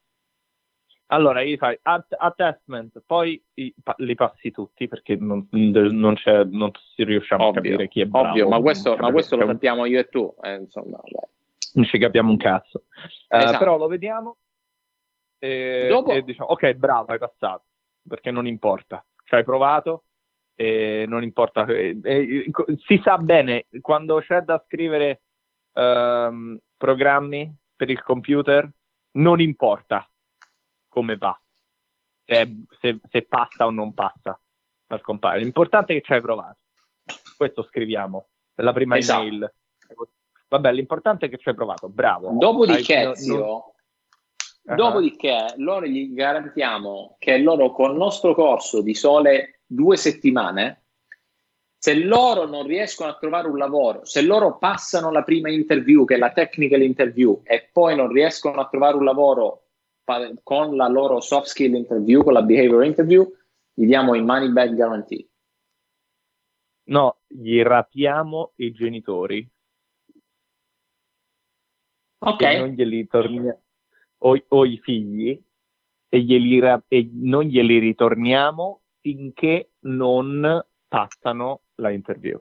[1.07, 7.45] Allora, gli fai assessment, poi li passi tutti perché non, non, c'è, non si riusciamo
[7.45, 8.29] ovvio, a capire chi è bravo.
[8.29, 10.33] Ovvio, ma questo, ma questo lo sappiamo io e tu.
[10.41, 10.99] Eh, insomma,
[11.73, 12.85] non ci capiamo un cazzo.
[13.27, 13.55] Eh, esatto.
[13.55, 14.37] Uh, però lo vediamo
[15.37, 16.11] e, Dopo...
[16.11, 17.65] e diciamo, ok, bravo, hai passato,
[18.07, 20.03] perché non importa ci hai provato
[20.55, 22.51] e non importa, e, e,
[22.85, 25.23] si sa bene quando c'è da scrivere
[25.73, 28.69] um, programmi per il computer,
[29.13, 30.07] non importa
[30.87, 31.39] come va,
[32.23, 34.39] se, se, se passa o non passa
[34.85, 35.39] per compare.
[35.39, 36.59] L'importante è che ci hai provato.
[37.35, 39.23] Questo scriviamo la prima esatto.
[39.23, 39.53] email.
[40.47, 42.35] Vabbè, l'importante è che ci hai provato, bravo.
[42.37, 43.61] Dopodiché, hai, zio, non,
[44.65, 44.75] Uh-huh.
[44.75, 50.85] Dopodiché loro gli garantiamo che loro col nostro corso di sole due settimane,
[51.77, 56.15] se loro non riescono a trovare un lavoro, se loro passano la prima interview, che
[56.15, 59.67] è la technical interview, e poi non riescono a trovare un lavoro
[60.43, 63.29] con la loro soft skill interview, con la behavior interview,
[63.73, 65.27] gli diamo il money back guarantee.
[66.85, 69.49] No, gli rapiamo i genitori.
[72.19, 72.41] Ok.
[72.41, 73.62] E non glieli torniamo
[74.25, 75.39] o, o i figli
[76.09, 82.39] e, glieli, e non glieli ritorniamo finché non passano la interview.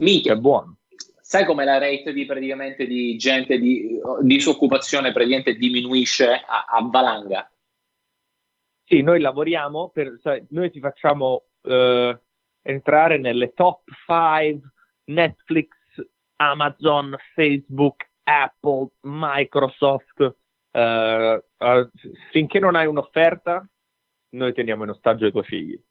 [0.00, 0.32] Mica.
[0.32, 0.78] È buono.
[1.20, 7.50] Sai come la rate di praticamente di gente di disoccupazione praticamente diminuisce a, a valanga?
[8.84, 12.18] Sì, noi lavoriamo per, sai, noi ti facciamo uh,
[12.62, 14.60] entrare nelle top 5
[15.04, 15.68] Netflix,
[16.36, 21.90] Amazon, Facebook, Apple, Microsoft, uh, uh,
[22.30, 23.66] finché non hai un'offerta,
[24.30, 25.82] noi teniamo in ostaggio i tuoi figli.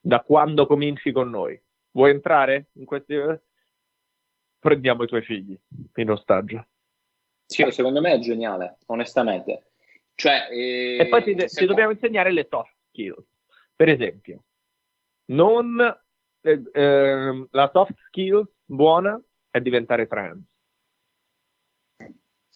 [0.00, 1.60] Da quando cominci con noi?
[1.90, 3.16] Vuoi entrare in questi...
[4.58, 5.58] Prendiamo i tuoi figli
[5.96, 6.64] in ostaggio.
[7.46, 9.72] Sì, secondo me è geniale, onestamente.
[10.14, 13.26] Cioè, eh, e poi ti, ti dobbiamo insegnare le soft skills.
[13.74, 14.44] Per esempio,
[15.32, 15.80] non
[16.40, 20.51] eh, eh, la soft skill buona è diventare trans.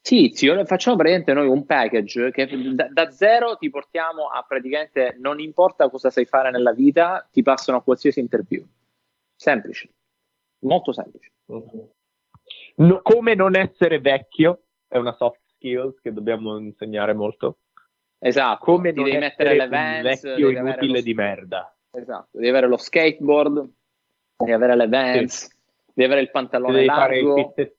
[0.06, 5.16] Sì, zio, facciamo praticamente noi un package che da, da, zero ti portiamo a praticamente
[5.18, 8.64] non importa cosa sai fare nella vita, ti passano a qualsiasi interview.
[9.34, 9.90] Semplice,
[10.60, 11.32] molto semplice.
[12.76, 17.58] No, come non essere vecchio è una soft skill che dobbiamo insegnare molto.
[18.20, 21.02] Esatto, come ti devi mettere le vans, vecchio inutile lo...
[21.02, 21.76] di merda.
[21.90, 23.70] Esatto, devi avere lo skateboard,
[24.36, 25.54] devi avere le vans, sì.
[25.94, 27.34] devi avere il pantalone devi largo.
[27.34, 27.74] Pizzet...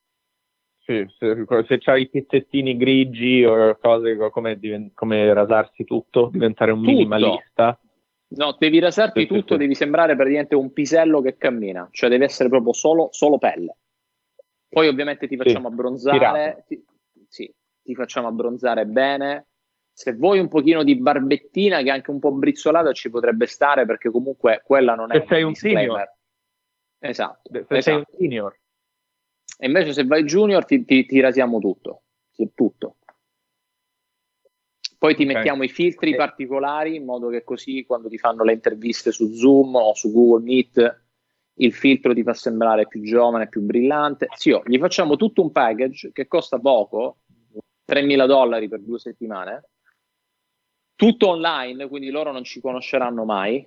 [0.88, 4.58] Sì, se, se c'hai i pezzettini grigi o cose come,
[4.94, 6.92] come rasarsi tutto, diventare un tutto.
[6.92, 7.78] minimalista.
[8.30, 12.24] No, devi rasarti sì, tutto, sì, devi sembrare praticamente un pisello che cammina, cioè devi
[12.24, 13.76] essere proprio solo, solo pelle.
[14.70, 16.82] Poi ovviamente ti facciamo abbronzare, ti,
[17.28, 19.48] sì, ti facciamo abbronzare bene,
[19.92, 23.86] se vuoi un pochino di barbettina che è anche un po' brizzolata ci potrebbe stare
[23.86, 26.14] perché comunque quella non è se sei un senior
[27.00, 27.82] esatto, se esatto.
[27.82, 28.58] sei un senior
[29.58, 32.04] e invece se vai junior ti, ti, ti rasiamo tutto
[32.54, 32.98] tutto
[34.98, 35.36] poi ti okay.
[35.36, 36.26] mettiamo i filtri okay.
[36.26, 40.44] particolari in modo che così quando ti fanno le interviste su Zoom o su Google
[40.44, 41.06] Meet
[41.60, 44.28] il filtro ti fa sembrare più giovane, più brillante.
[44.36, 47.20] Sì, oh, gli facciamo tutto un package che costa poco,
[47.88, 49.70] 3.000 dollari per due settimane,
[50.96, 53.66] tutto online, quindi loro non ci conosceranno mai.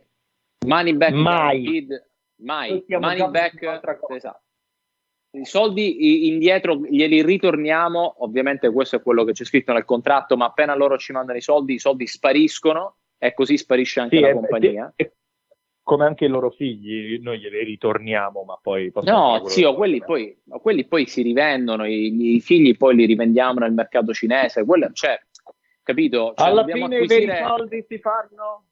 [0.66, 2.10] Money back, mai, kid,
[2.42, 2.84] mai.
[2.86, 3.62] Money back,
[4.10, 4.42] esatto.
[5.32, 10.46] I soldi indietro glieli ritorniamo, ovviamente questo è quello che c'è scritto nel contratto, ma
[10.46, 14.32] appena loro ci mandano i soldi, i soldi spariscono e così sparisce anche sì, la
[14.32, 14.92] compagnia.
[14.96, 15.12] È, è,
[15.82, 18.92] come anche i loro figli, noi glieli ritorniamo, ma poi...
[19.02, 23.72] No, zio, quelli poi, quelli poi si rivendono, i, i, figli poi li rivendiamo nel
[23.72, 25.18] mercato cinese, quello, cioè,
[25.82, 26.34] capito?
[26.36, 27.22] Cioè, alla fine acquisire...
[27.22, 28.64] i veri soldi si fanno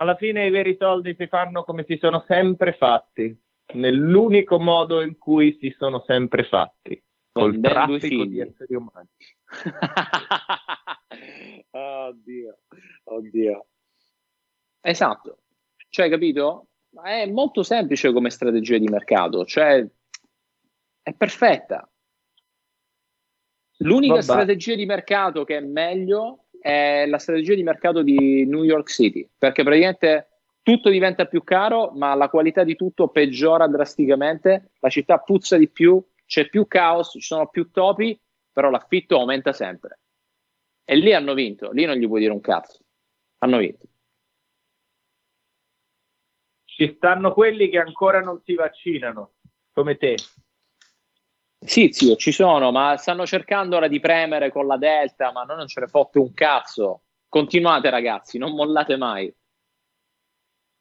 [0.00, 3.38] alla fine i veri soldi si fanno come si sono sempre fatti
[3.74, 7.02] nell'unico modo in cui si sono sempre fatti
[7.32, 9.08] col traffico di esseri umani.
[11.70, 12.58] Oddio
[13.04, 13.66] oddio.
[14.80, 15.38] Esatto.
[15.88, 16.68] Cioè capito?
[17.02, 19.86] È molto semplice come strategia di mercato cioè
[21.02, 21.88] è perfetta.
[23.78, 24.24] L'unica Vabbè.
[24.24, 29.26] strategia di mercato che è meglio è la strategia di mercato di New York City,
[29.38, 30.29] perché praticamente
[30.62, 35.68] tutto diventa più caro, ma la qualità di tutto peggiora drasticamente, la città puzza di
[35.68, 38.18] più, c'è più caos, ci sono più topi,
[38.52, 40.00] però l'affitto aumenta sempre.
[40.84, 42.80] E lì hanno vinto, lì non gli puoi dire un cazzo.
[43.38, 43.86] Hanno vinto.
[46.64, 49.34] Ci stanno quelli che ancora non si vaccinano,
[49.72, 50.16] come te.
[51.58, 55.58] Sì, zio, ci sono, ma stanno cercando ora di premere con la Delta, ma noi
[55.58, 57.02] non ce ne fotte un cazzo.
[57.28, 59.32] Continuate, ragazzi, non mollate mai.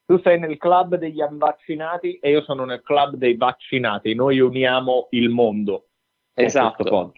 [0.10, 4.16] Tu sei nel club degli unvaccinati e io sono nel club dei vaccinati.
[4.16, 5.90] Noi uniamo il mondo.
[6.34, 7.14] Esatto.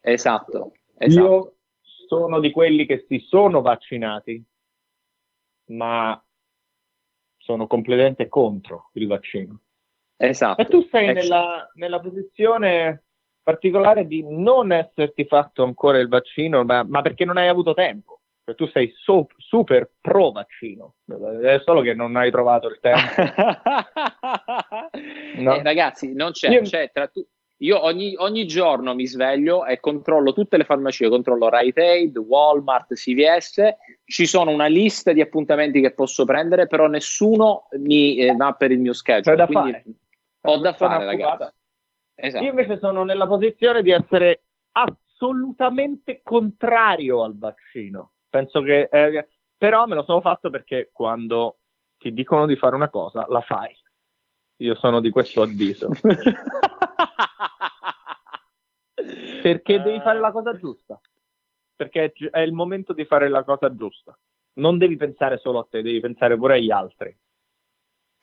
[0.00, 0.72] Esatto.
[0.96, 1.20] esatto.
[1.20, 4.42] Io sono di quelli che si sono vaccinati,
[5.66, 6.18] ma
[7.36, 9.60] sono completamente contro il vaccino.
[10.16, 10.62] Esatto.
[10.62, 11.20] E tu sei esatto.
[11.20, 13.04] nella, nella, posizione
[13.42, 18.19] particolare di non esserti fatto ancora il vaccino, ma, ma perché non hai avuto tempo.
[18.44, 20.94] Cioè, tu sei so, super pro vaccino,
[21.42, 23.22] è solo che non hai trovato il tempo.
[25.40, 25.54] no.
[25.54, 26.62] eh, ragazzi, non c'è, Io...
[26.62, 27.26] c'è tra tu...
[27.62, 32.94] Io ogni, ogni, giorno mi sveglio e controllo tutte le farmacie, controllo Rite Aid, Walmart,
[32.94, 33.62] CVS,
[34.06, 38.70] ci sono una lista di appuntamenti che posso prendere, però nessuno mi eh, va per
[38.70, 39.36] il mio schedule.
[39.36, 39.46] da
[40.42, 41.54] ho da fare, ragazzi.
[42.14, 42.44] Esatto.
[42.44, 48.12] Io invece sono nella posizione di essere assolutamente contrario al vaccino.
[48.30, 51.58] Penso che, eh, però me lo sono fatto perché quando
[51.98, 53.76] ti dicono di fare una cosa, la fai.
[54.58, 55.90] Io sono di questo avviso.
[59.42, 61.00] perché devi fare la cosa giusta.
[61.74, 64.16] Perché è il momento di fare la cosa giusta.
[64.54, 67.14] Non devi pensare solo a te, devi pensare pure agli altri.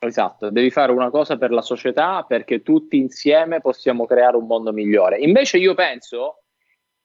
[0.00, 4.72] Esatto, devi fare una cosa per la società perché tutti insieme possiamo creare un mondo
[4.72, 5.18] migliore.
[5.18, 6.44] Invece io penso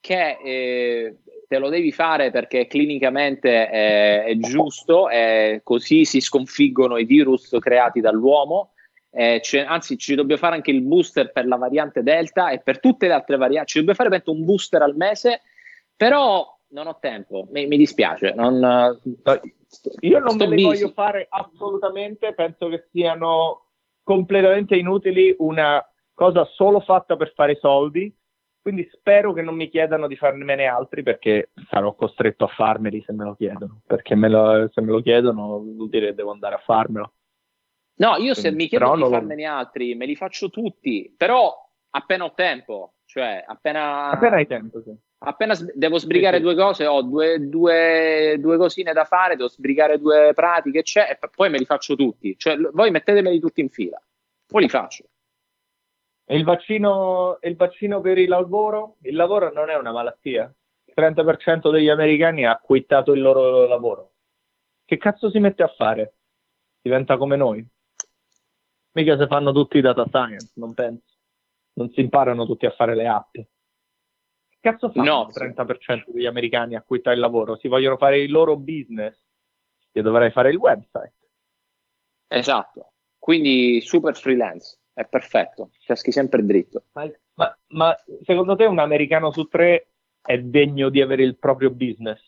[0.04, 6.98] che eh, te lo devi fare perché clinicamente è, è giusto, è così si sconfiggono
[6.98, 8.74] i virus creati dall'uomo.
[9.10, 13.08] Eh, anzi, ci dobbiamo fare anche il booster per la variante Delta e per tutte
[13.08, 13.72] le altre varianti.
[13.72, 15.42] Ci dobbiamo fare penso, un booster al mese,
[15.96, 18.34] però non ho tempo, mi, mi dispiace.
[18.36, 19.00] Non,
[20.02, 23.68] io non me li voglio fare assolutamente, penso che siano
[24.04, 25.82] completamente inutili, una
[26.14, 28.14] cosa solo fatta per fare soldi,
[28.64, 33.12] quindi spero che non mi chiedano di farmene altri perché sarò costretto a farmeli se
[33.12, 36.56] me lo chiedono, perché me lo, se me lo chiedono vuol dire che devo andare
[36.56, 37.14] a farmelo.
[37.96, 41.54] No, io se mi chiedono di farmene altri me li faccio tutti, però
[41.90, 44.12] appena ho tempo, cioè appena...
[44.12, 49.06] Appena hai tempo, sì appena devo sbrigare due cose, ho due, due, due, cosine da
[49.06, 52.38] fare, devo sbrigare due pratiche, c'è, e poi me li faccio tutti.
[52.38, 54.02] Cioè, voi mettetemeli tutti in fila,
[54.46, 55.06] poi li faccio.
[56.26, 58.96] E il vaccino, il vaccino per il lavoro?
[59.02, 60.54] Il lavoro non è una malattia?
[60.96, 64.12] 30% degli americani ha quittato il loro lavoro.
[64.86, 66.16] Che cazzo si mette a fare?
[66.82, 67.66] Diventa come noi.
[68.92, 71.16] Mica se fanno tutti data science, non penso.
[71.74, 73.32] Non si imparano tutti a fare le app.
[73.34, 73.48] Che
[74.60, 77.58] cazzo fanno no, il 30% degli americani a quittare il lavoro?
[77.58, 79.20] Si vogliono fare il loro business.
[79.94, 81.14] Io dovrei fare il website.
[82.28, 82.94] Esatto.
[83.18, 84.80] Quindi super freelance.
[84.94, 85.72] È perfetto.
[85.86, 86.86] Caschi sempre dritto.
[86.94, 89.88] Ma, ma, ma secondo te un americano su tre
[90.22, 92.22] è degno di avere il proprio business?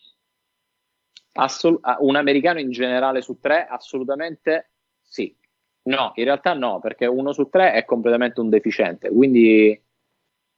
[1.32, 3.66] Assol- un americano in generale su tre?
[3.66, 5.34] Assolutamente sì.
[5.82, 9.80] No, in realtà no, perché uno su tre è completamente un deficiente, quindi...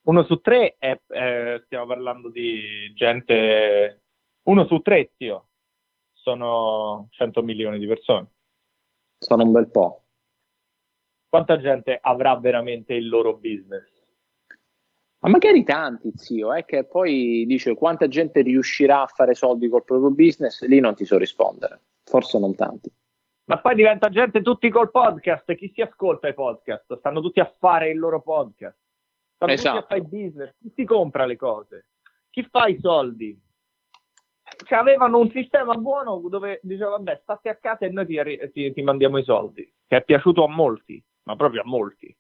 [0.09, 4.05] Uno su tre è, eh, stiamo parlando di gente...
[4.45, 5.49] Uno su tre, zio,
[6.15, 8.31] sono 100 milioni di persone.
[9.19, 10.08] Sono un bel po'.
[11.29, 13.99] Quanta gente avrà veramente il loro business?
[15.21, 19.85] Ma magari tanti, zio, è che poi dice quanta gente riuscirà a fare soldi col
[19.85, 22.91] proprio business, lì non ti so rispondere, forse non tanti.
[23.47, 26.99] Ma poi diventa gente tutti col podcast, chi si ascolta i podcast?
[26.99, 28.79] Stanno tutti a fare il loro podcast,
[29.35, 29.81] stanno esatto.
[29.81, 31.87] tutti a fare business, chi si compra le cose?
[32.31, 33.39] Chi fa i soldi?
[34.65, 38.73] Cioè, avevano un sistema buono dove diceva vabbè state a casa e noi ti, ti,
[38.73, 42.17] ti mandiamo i soldi, che è piaciuto a molti, ma proprio a molti.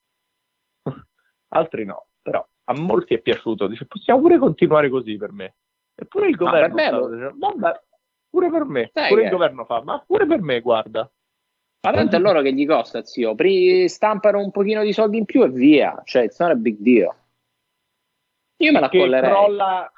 [1.49, 5.57] Altri no, però a molti è piaciuto, dice possiamo pure continuare così per me.
[5.95, 7.81] Eppure il governo per me, dice, vabbè,
[8.29, 9.27] pure per me, Sai pure che...
[9.27, 11.11] il governo fa, ma pure per me, guarda.
[11.81, 13.35] Ma tanto è loro che gli costa, zio.
[13.35, 16.03] Pri- stampano un pochino di soldi in più e via.
[16.05, 17.15] Cioè, it's not a big deal.
[18.57, 19.31] Io me la che collerei.
[19.31, 19.93] Crolla,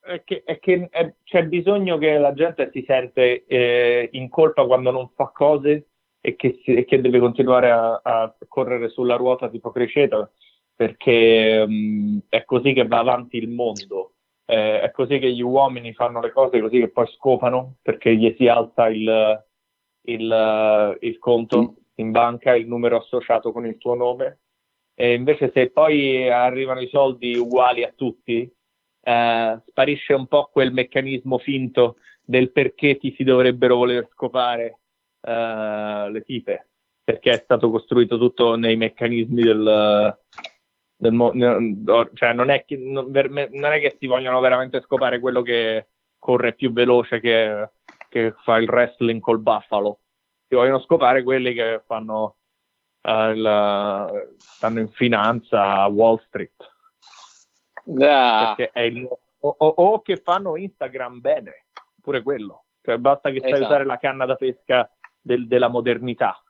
[0.00, 4.66] è che, è che è, c'è bisogno che la gente si sente eh, in colpa
[4.66, 5.90] quando non fa cose
[6.26, 10.28] e che, si, e che deve continuare a, a, correre sulla ruota tipo Cresceta
[10.74, 14.14] perché um, è così che va avanti il mondo,
[14.44, 18.34] eh, è così che gli uomini fanno le cose così che poi scopano perché gli
[18.36, 19.44] si alza il,
[20.02, 24.40] il, il conto in banca, il numero associato con il tuo nome.
[24.96, 28.52] E invece se poi arrivano i soldi uguali a tutti,
[29.00, 34.80] eh, sparisce un po' quel meccanismo finto del perché ti si dovrebbero voler scopare
[35.26, 36.68] eh, le tipe,
[37.02, 40.18] perché è stato costruito tutto nei meccanismi del,
[40.96, 41.32] del mo-
[42.14, 46.54] cioè non è, che, non, non è che si vogliono veramente scopare quello che corre
[46.54, 47.70] più veloce che,
[48.08, 50.00] che fa il wrestling col Buffalo,
[50.48, 52.36] si vogliono scopare quelli che fanno
[53.02, 56.74] uh, il, stanno in finanza a Wall Street.
[58.00, 58.56] Ah.
[58.74, 59.08] Il,
[59.40, 61.66] o, o, o, che fanno Instagram bene,
[62.00, 62.64] pure quello.
[62.82, 63.66] Cioè, basta che sai esatto.
[63.66, 64.88] usare la canna da pesca
[65.26, 66.40] del, della modernità.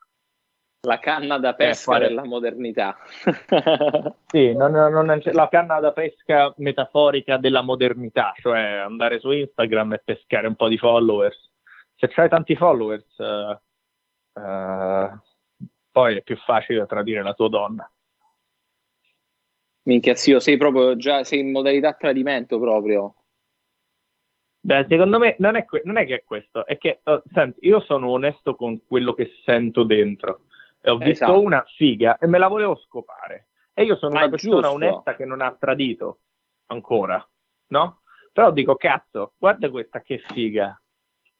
[0.82, 2.96] La canna da pesca eh, della modernità.
[4.26, 9.94] sì, non, non è, la canna da pesca metaforica della modernità, cioè andare su Instagram
[9.94, 11.50] e pescare un po' di followers.
[11.96, 15.18] Se c'hai tanti followers, uh, uh,
[15.90, 17.90] poi è più facile tradire la tua donna.
[19.84, 23.14] Minchia zio, sei proprio già sei in modalità tradimento proprio.
[24.66, 27.68] Beh, secondo me non è, que- non è che è questo, è che, uh, senti,
[27.68, 30.40] io sono onesto con quello che sento dentro
[30.80, 31.40] e ho visto esatto.
[31.40, 33.46] una figa e me la volevo scopare.
[33.72, 34.74] E io sono Ma una persona giusto.
[34.74, 36.18] onesta che non ha tradito
[36.66, 37.24] ancora,
[37.68, 38.00] no?
[38.32, 40.76] Però dico, cazzo, guarda questa che figa.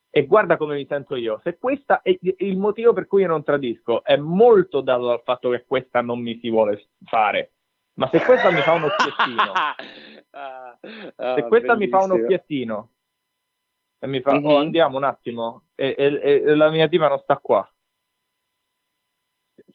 [0.09, 1.41] E guarda come mi sento io.
[1.43, 5.51] Se questa è il motivo per cui io non tradisco è molto dato dal fatto
[5.51, 7.55] che questa non mi si vuole fare.
[7.95, 9.75] Ma se questa mi fa un occhiettino, ah,
[10.31, 10.79] ah,
[11.35, 11.77] se questa bellissimo.
[11.77, 12.91] mi fa un occhiettino
[13.99, 14.45] e mi fa, mm-hmm.
[14.45, 17.69] oh, andiamo un attimo, e, e, e la mia diva non sta qua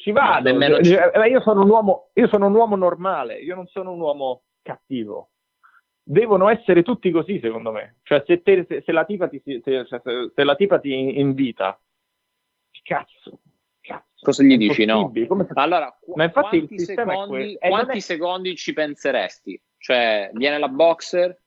[0.01, 0.49] ci vado.
[0.49, 0.81] Nemmeno...
[0.81, 3.99] Cioè, eh, io, sono un uomo, io sono un uomo normale, io non sono un
[3.99, 5.29] uomo cattivo.
[6.03, 7.97] Devono essere tutti così, secondo me.
[8.03, 11.79] Cioè, se, te, se, se la tipa ti, se, se, la tipa ti invita,
[12.83, 13.39] cazzo,
[13.79, 14.19] cazzo.
[14.19, 14.83] Cosa gli dici?
[14.85, 15.11] No.
[15.27, 15.47] Come...
[15.53, 18.01] Allora, qu- Ma infatti quanti, secondi, quanti è...
[18.01, 19.61] secondi ci penseresti?
[19.77, 21.39] Cioè, viene la boxer,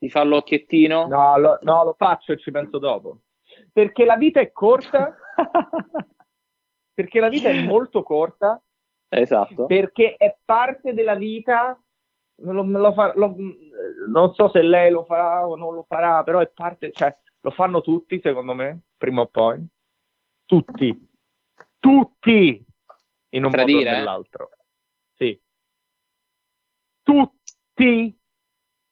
[0.00, 1.06] ti fa l'occhiettino?
[1.06, 3.20] No, lo, no, lo faccio e ci penso dopo.
[3.70, 5.14] Perché la vita è corta
[7.00, 8.62] perché la vita è molto corta.
[9.08, 9.66] Esatto.
[9.66, 11.80] Perché è parte della vita.
[12.42, 16.48] Lo, lo fa, non so se lei lo farà o non lo farà, però è
[16.48, 19.62] parte, cioè, lo fanno tutti, secondo me, prima o poi.
[20.46, 21.08] Tutti.
[21.78, 22.64] Tutti!
[23.32, 24.50] In un Tradire, modo o nell'altro.
[25.14, 25.40] Sì.
[27.02, 28.19] Tutti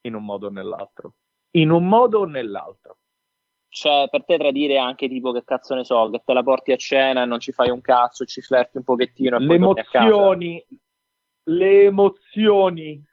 [0.08, 1.14] in un modo o nell'altro.
[1.52, 2.98] In un modo o nell'altro.
[3.68, 6.76] Cioè, per te tradire anche tipo che cazzo ne so, che te la porti a
[6.76, 10.66] cena e non ci fai un cazzo, ci flirti un pochettino e le emozioni,
[11.44, 13.04] le emozioni,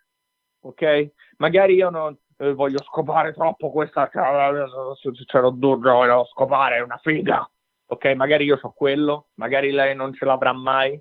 [0.61, 1.11] ok?
[1.37, 7.49] Magari io non, eh, voglio scopare troppo questa, c'è l'odore, voglio scopare, è una figa.
[7.87, 10.99] Ok, magari io so quello, magari lei non ce l'avrà mai,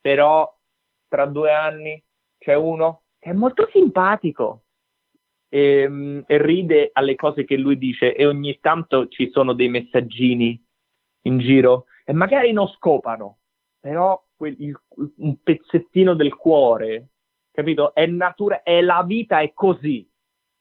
[0.00, 0.50] però
[1.08, 2.02] tra due anni
[2.38, 4.63] c'è uno che è molto simpatico
[5.54, 9.68] e, ehm, e ride alle cose che lui dice e ogni tanto ci sono dei
[9.68, 10.60] messaggini
[11.26, 13.38] in giro e magari non scopano,
[13.78, 14.76] però quel, il,
[15.18, 17.10] un pezzettino del cuore,
[17.52, 17.94] capito?
[17.94, 20.06] È natura, è la vita, è così.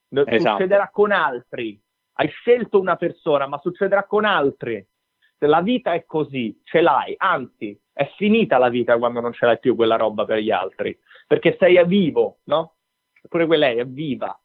[0.09, 0.57] Esatto.
[0.57, 1.81] Succederà con altri.
[2.13, 4.85] Hai scelto una persona, ma succederà con altri.
[5.39, 9.59] La vita è così, ce l'hai, anzi, è finita la vita quando non ce l'hai
[9.59, 12.75] più quella roba per gli altri, perché sei vivo, no?
[13.21, 14.39] Eppure quella è viva,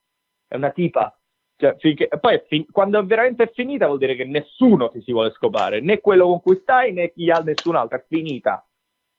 [0.48, 1.12] è una tipa.
[1.56, 5.32] Cioè, finché, poi fin- quando veramente è finita vuol dire che nessuno ti si vuole
[5.32, 8.66] scopare, né quello con cui stai né chi ha nessun altro, è finita.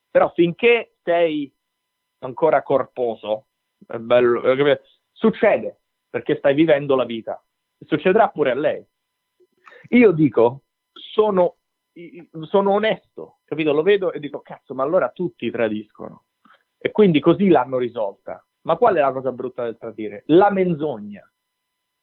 [0.10, 1.54] Però finché sei
[2.20, 3.48] ancora corposo,
[3.86, 4.42] è bello,
[5.12, 7.42] succede, perché stai vivendo la vita.
[7.86, 8.86] Succederà pure a lei.
[9.90, 11.58] Io dico, sono,
[12.42, 13.74] sono onesto, capito?
[13.74, 16.26] Lo vedo e dico, cazzo, ma allora tutti tradiscono.
[16.78, 18.44] E quindi così l'hanno risolta.
[18.62, 20.24] Ma qual è la cosa brutta del tradire?
[20.28, 21.30] La menzogna.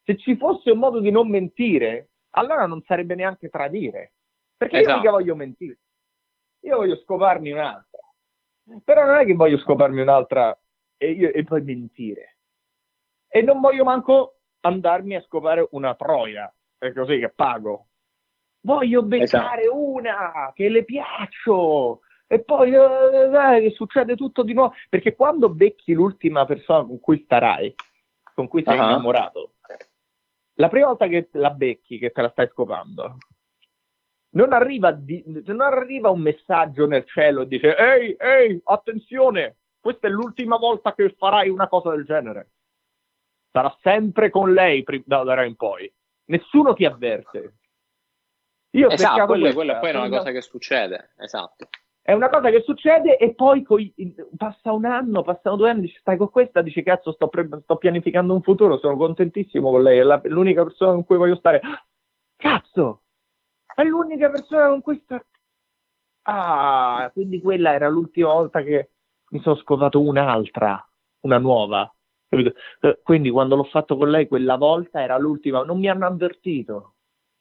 [0.03, 4.13] Se ci fosse un modo di non mentire, allora non sarebbe neanche tradire.
[4.55, 4.91] Perché esatto.
[4.91, 5.77] io mica voglio mentire.
[6.61, 7.99] Io voglio scoparmi un'altra.
[8.83, 10.57] Però non è che voglio scoparmi un'altra
[10.97, 12.37] e, io, e poi mentire.
[13.27, 17.87] E non voglio manco andarmi a scopare una troia, è così che pago.
[18.61, 19.77] Voglio beccare esatto.
[19.77, 24.73] una che le piaccio e poi eh, eh, succede tutto di nuovo.
[24.89, 27.73] Perché quando becchi l'ultima persona con cui starai,
[28.33, 28.83] con cui sei uh-huh.
[28.83, 29.53] innamorato,
[30.55, 33.17] la prima volta che la becchi, che te la stai scopando,
[34.31, 40.07] non arriva, di, non arriva un messaggio nel cielo e dice ehi, ehi, attenzione, questa
[40.07, 42.49] è l'ultima volta che farai una cosa del genere.
[43.51, 45.91] Sarà sempre con lei da ora in poi.
[46.25, 47.55] Nessuno ti avverte.
[48.71, 51.69] Io esatto, quello, quella poi è una cosa che succede, esatto.
[52.07, 53.93] È una cosa che succede e poi coi,
[54.37, 57.75] passa un anno, passano due anni, dici stai con questa, dici cazzo sto, pre- sto
[57.75, 61.59] pianificando un futuro, sono contentissimo con lei, è la, l'unica persona con cui voglio stare.
[62.37, 63.01] Cazzo,
[63.75, 65.21] è l'unica persona con cui sta...
[66.21, 68.91] Ah, quindi quella era l'ultima volta che
[69.31, 70.81] mi sono scovato un'altra,
[71.25, 71.93] una nuova.
[72.29, 76.95] Eh, quindi quando l'ho fatto con lei quella volta era l'ultima, non mi hanno avvertito.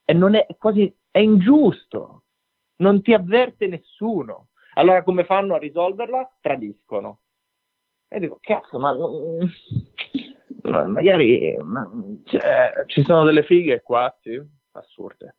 [0.05, 2.25] E non è quasi, è ingiusto.
[2.79, 4.49] Non ti avverte nessuno.
[4.79, 6.37] Allora come fanno a risolverla?
[6.41, 7.21] Tradiscono.
[8.09, 8.95] E dico, cazzo, ma,
[10.63, 11.91] ma magari ma,
[12.25, 14.41] cioè, ci sono delle fighe qua, sì,
[14.73, 15.37] assurde.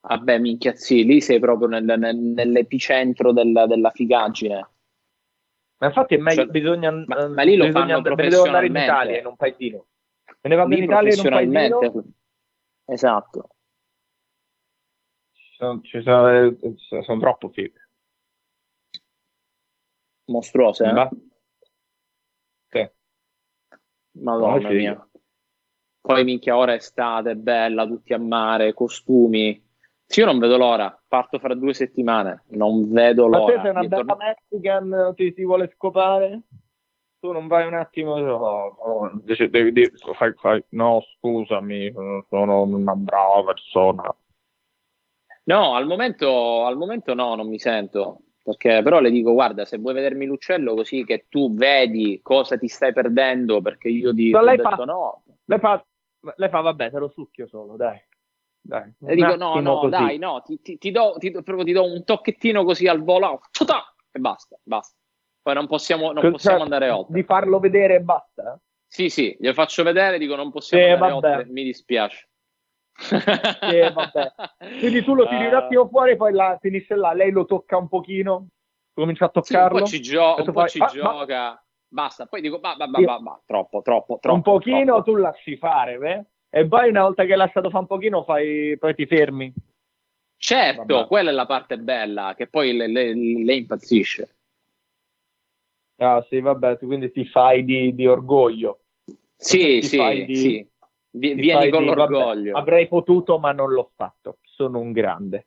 [0.00, 4.68] Vabbè, minchia, sì, lì sei proprio nel, nel, nell'epicentro della, della, figaggine.
[5.78, 8.76] Ma infatti è meglio, cioè, bisogna, ma, ma, lì lo bisogna, fanno devo andare in
[8.76, 9.86] Italia, in un paesino.
[10.40, 12.04] Me ne vado in Italia in un paesino.
[12.86, 13.48] Esatto.
[15.32, 16.56] Ci sono, ci sono,
[17.02, 17.81] sono troppo fighe.
[20.26, 21.08] Mostruose, eh?
[22.68, 22.90] Sì.
[24.20, 25.08] Madonna no, mia.
[26.00, 29.70] Poi minchia, ora è estate, bella, tutti a mare, costumi
[30.12, 33.38] sì, io non vedo l'ora, parto fra due settimane, non vedo l'ora.
[33.38, 34.16] Ma te sei una bella torno...
[34.16, 36.42] Mexican, ti si vuole scopare?
[37.18, 41.90] Tu non vai un attimo, oh, oh, devi dire, fai, fai, no scusami,
[42.28, 44.14] sono una brava persona.
[45.44, 48.20] No, al momento, al momento no, non mi sento.
[48.42, 52.66] Perché però le dico, guarda, se vuoi vedermi l'uccello così che tu vedi cosa ti
[52.66, 55.22] stai perdendo, perché io ti ho detto fa, no.
[55.44, 55.84] Lei fa,
[56.36, 58.00] lei fa, vabbè, te lo succhio solo, dai.
[58.64, 59.90] Dai, e dico no, no, così.
[59.90, 63.40] dai, no, ti, ti, ti, do, ti, proprio ti do un tocchettino così al volo
[64.12, 64.96] e basta, basta.
[65.42, 67.14] Poi non possiamo, non possiamo cioè, andare oltre.
[67.14, 68.60] Di farlo vedere e basta?
[68.86, 71.36] Sì, sì, glielo faccio vedere, dico non possiamo sì, andare vabbè.
[71.36, 72.28] oltre, mi dispiace.
[72.94, 74.32] Sì, vabbè.
[74.78, 77.88] Quindi tu lo tiri un attimo fuori, poi la, finisce là, lei lo tocca un
[77.88, 78.48] pochino,
[78.92, 79.68] comincia a toccarlo.
[79.68, 81.62] Sì, un po' ci, gio- un po fai, ci ah, gioca, ma...
[81.88, 82.26] basta.
[82.26, 84.36] Poi dico, bah, bah, bah, bah, troppo, troppo, troppo.
[84.36, 85.02] Un pochino troppo.
[85.02, 86.24] tu lasci fare, beh?
[86.50, 89.52] E poi una volta che hai lasciato fa un pochino, fai, poi ti fermi.
[90.36, 91.06] Certo, Vabbè.
[91.06, 94.36] quella è la parte bella, che poi le, le, le impazzisce.
[95.96, 98.80] Ah sì, vabbè, quindi ti fai di, di orgoglio.
[99.36, 100.71] Sì, sì, di, sì.
[101.14, 102.52] Vi, vieni con l'orgoglio.
[102.52, 104.38] Vabbè, avrei potuto, ma non l'ho fatto.
[104.42, 105.46] Sono un grande.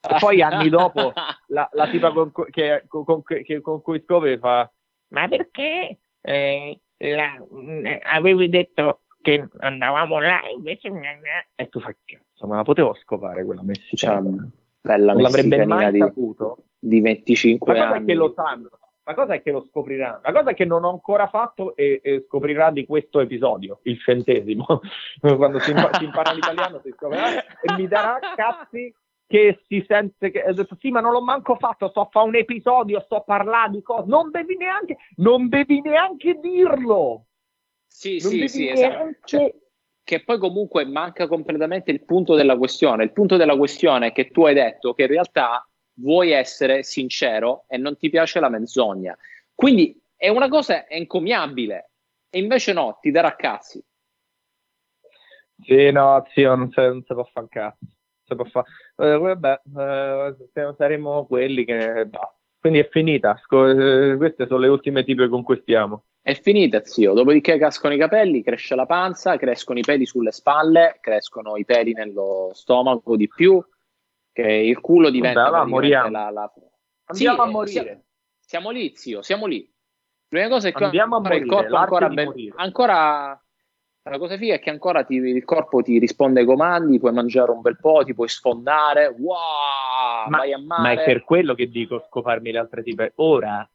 [0.00, 1.12] E poi anni dopo
[1.48, 4.70] la, la tipa con, che, con, che, con cui scopri fa
[5.08, 7.34] ma perché eh, la,
[7.84, 10.90] eh, avevi detto che andavamo là invece
[11.54, 14.48] e tu fai cazzo ma la potevo scopare quella messicana cioè,
[14.80, 18.68] bella non l'avrebbe mai di, saputo di 25 ma anni che lo sanno
[19.08, 20.20] La cosa è che lo scoprirà.
[20.22, 23.98] La cosa è che non ho ancora fatto e, e scoprirà di questo episodio, il
[23.98, 24.66] centesimo.
[25.18, 28.94] Quando si, impa- si impara l'italiano si scoprirà e mi darà cazzi
[29.26, 32.28] che si sente che ha detto sì ma non l'ho manco fatto sto a fare
[32.28, 37.26] un episodio sto a parlare di cose non devi neanche non devi neanche dirlo
[37.86, 38.86] sì non sì sì neanche...
[38.86, 39.54] esatto cioè,
[40.02, 44.30] che poi comunque manca completamente il punto della questione il punto della questione è che
[44.30, 45.67] tu hai detto che in realtà
[46.00, 49.16] vuoi essere sincero e non ti piace la menzogna
[49.54, 51.90] quindi è una cosa encomiabile
[52.30, 53.82] e invece no ti darà cazzi
[55.60, 57.78] sì no zio non si, non si può fare cazzo
[58.24, 58.66] si può fare
[59.00, 59.60] eh, vabbè,
[60.52, 62.04] eh, saremo quelli che...
[62.06, 62.32] Bah.
[62.60, 66.06] Quindi è finita, Sco- eh, queste sono le ultime tipe con cui stiamo.
[66.20, 67.14] È finita, zio.
[67.14, 71.92] Dopodiché cascano i capelli, cresce la panza, crescono i peli sulle spalle, crescono i peli
[71.92, 73.64] nello stomaco di più,
[74.42, 76.10] che il culo diventa Vabbè, moriamo.
[76.10, 76.52] la, la...
[77.06, 77.82] Andiamo sì, a morire.
[77.82, 78.02] Siamo,
[78.38, 79.72] siamo, lì, zio, siamo lì.
[80.28, 83.42] L'unica cosa è che Andiamo a morire, il corpo ancora, be- ancora
[84.02, 87.50] la cosa figa è che ancora ti, il corpo ti risponde ai comandi, puoi mangiare
[87.50, 90.82] un bel po', ti puoi sfondare, wow, ma, vai a mare.
[90.82, 93.12] Ma è per quello che dico scoparmi le altre tipe.
[93.16, 93.68] Ora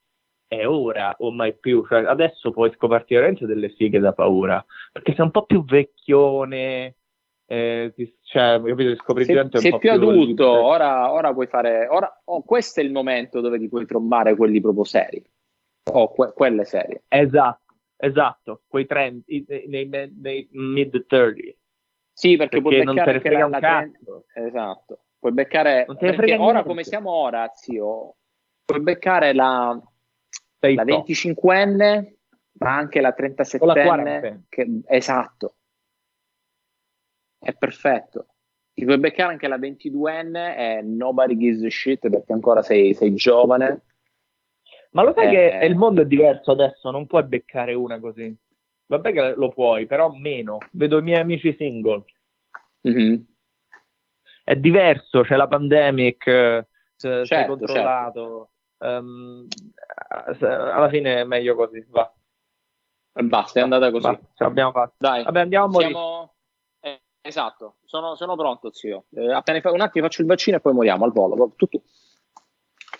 [0.48, 1.86] è ora o mai più.
[1.86, 6.96] Cioè, adesso puoi scoparti veramente delle fighe da paura, perché sei un po' più vecchione.
[7.54, 11.88] Eh, cioè, capito, scopri sei, gente sei po' più adulto, ora, ora, puoi fare.
[11.88, 15.24] Ora, oh, questo è il momento dove ti puoi trombare quelli proprio seri.
[15.92, 17.04] O oh, que- quelle serie.
[17.08, 17.64] Esatto
[18.04, 21.56] Esatto, quei trend nei, nei, nei mid 30.
[22.12, 24.26] Sì, perché, perché puoi beccare anche la, la cazzo.
[24.34, 25.00] Esatto.
[25.20, 26.64] Puoi beccare perché ora niente.
[26.64, 28.16] come siamo ora, zio,
[28.66, 29.82] puoi beccare la,
[30.60, 32.14] la 25enne,
[32.60, 35.56] ma anche la 37enne che, esatto.
[37.44, 38.28] È perfetto.
[38.74, 43.14] Ti puoi beccare anche la 22enne e nobody gives a shit perché ancora sei, sei
[43.14, 43.84] giovane
[44.94, 48.36] ma lo sai eh, che il mondo è diverso adesso, non puoi beccare una così.
[48.86, 50.60] Vabbè che lo puoi, però meno.
[50.72, 52.04] Vedo i miei amici single.
[52.88, 53.16] Mm-hmm.
[54.44, 56.66] È diverso, c'è la pandemic, c'è,
[56.96, 58.50] certo, sei controllato.
[58.78, 58.98] Certo.
[59.00, 59.48] Um,
[60.40, 62.14] alla fine è meglio così, va.
[63.14, 64.08] Basta, è andata così.
[64.36, 64.94] ce l'abbiamo fatta.
[64.98, 65.92] Dai, Vabbè, andiamo a morire.
[65.92, 66.33] Siamo...
[67.26, 69.06] Esatto, sono, sono, pronto, zio.
[69.16, 69.72] Eh, appena fa...
[69.72, 71.54] un attimo faccio il vaccino e poi moriamo al volo.
[71.56, 71.82] Tu, tu.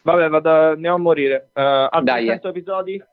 [0.02, 1.50] Vabbè, vado, andiamo a morire.
[1.54, 1.60] Uh,
[1.90, 2.50] altri Dai, 100 eh.
[2.50, 3.06] episodi?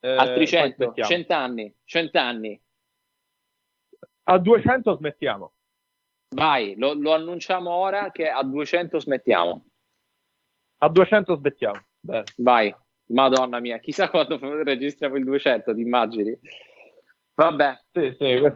[0.00, 2.60] Eh, altri 100, 100 anni, 100 anni.
[4.24, 5.52] A 200 smettiamo.
[6.30, 9.64] Vai, lo, lo, annunciamo ora che a 200 smettiamo.
[10.78, 11.80] A 200 smettiamo.
[12.00, 12.24] Beh.
[12.38, 12.74] Vai,
[13.10, 16.36] madonna mia, chissà quando registriamo il 200, ti immagini?
[17.34, 17.80] Vabbè.
[17.92, 18.52] Sì, sì,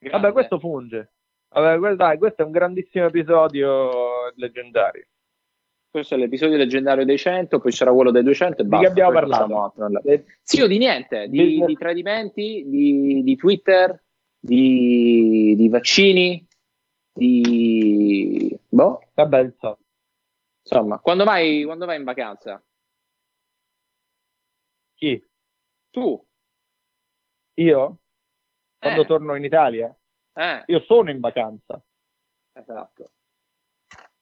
[0.00, 0.22] AirPodcast.
[0.22, 1.12] Vabbè, questo funge.
[1.48, 5.06] Vabbè, dai, questo è un grandissimo episodio leggendario
[5.90, 8.76] questo è l'episodio leggendario dei 100, poi c'era quello dei 200 e basta.
[8.76, 9.74] Di che abbiamo parlato?
[10.42, 14.00] Sì, io di niente, di, di tradimenti, di, di Twitter,
[14.38, 16.46] di, di, vaccini,
[17.12, 18.56] di...
[18.68, 19.02] Boh.
[19.14, 19.78] Vabbè, insomma.
[20.62, 22.62] insomma quando, vai, quando vai in vacanza?
[24.94, 25.28] Chi?
[25.90, 26.26] Tu.
[27.54, 27.99] Io?
[28.80, 29.06] Quando eh.
[29.06, 29.94] torno in Italia?
[30.32, 30.62] Eh.
[30.66, 31.80] Io sono in vacanza.
[32.52, 33.12] Esatto.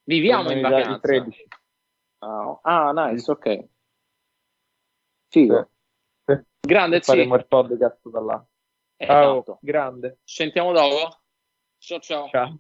[0.03, 0.99] Viviamo in vacanza.
[0.99, 1.49] 13.
[2.19, 3.69] Ah, ah, nice, ok.
[5.29, 5.71] Figo.
[6.25, 6.35] Sì.
[6.35, 6.43] Sì.
[6.61, 7.05] Grande, sì.
[7.05, 8.47] Faremo il podcast da là.
[8.97, 9.53] Esatto.
[9.53, 10.19] Oh, grande.
[10.25, 11.21] Sentiamo dopo.
[11.79, 12.29] Ciao ciao.
[12.29, 12.59] Ciao.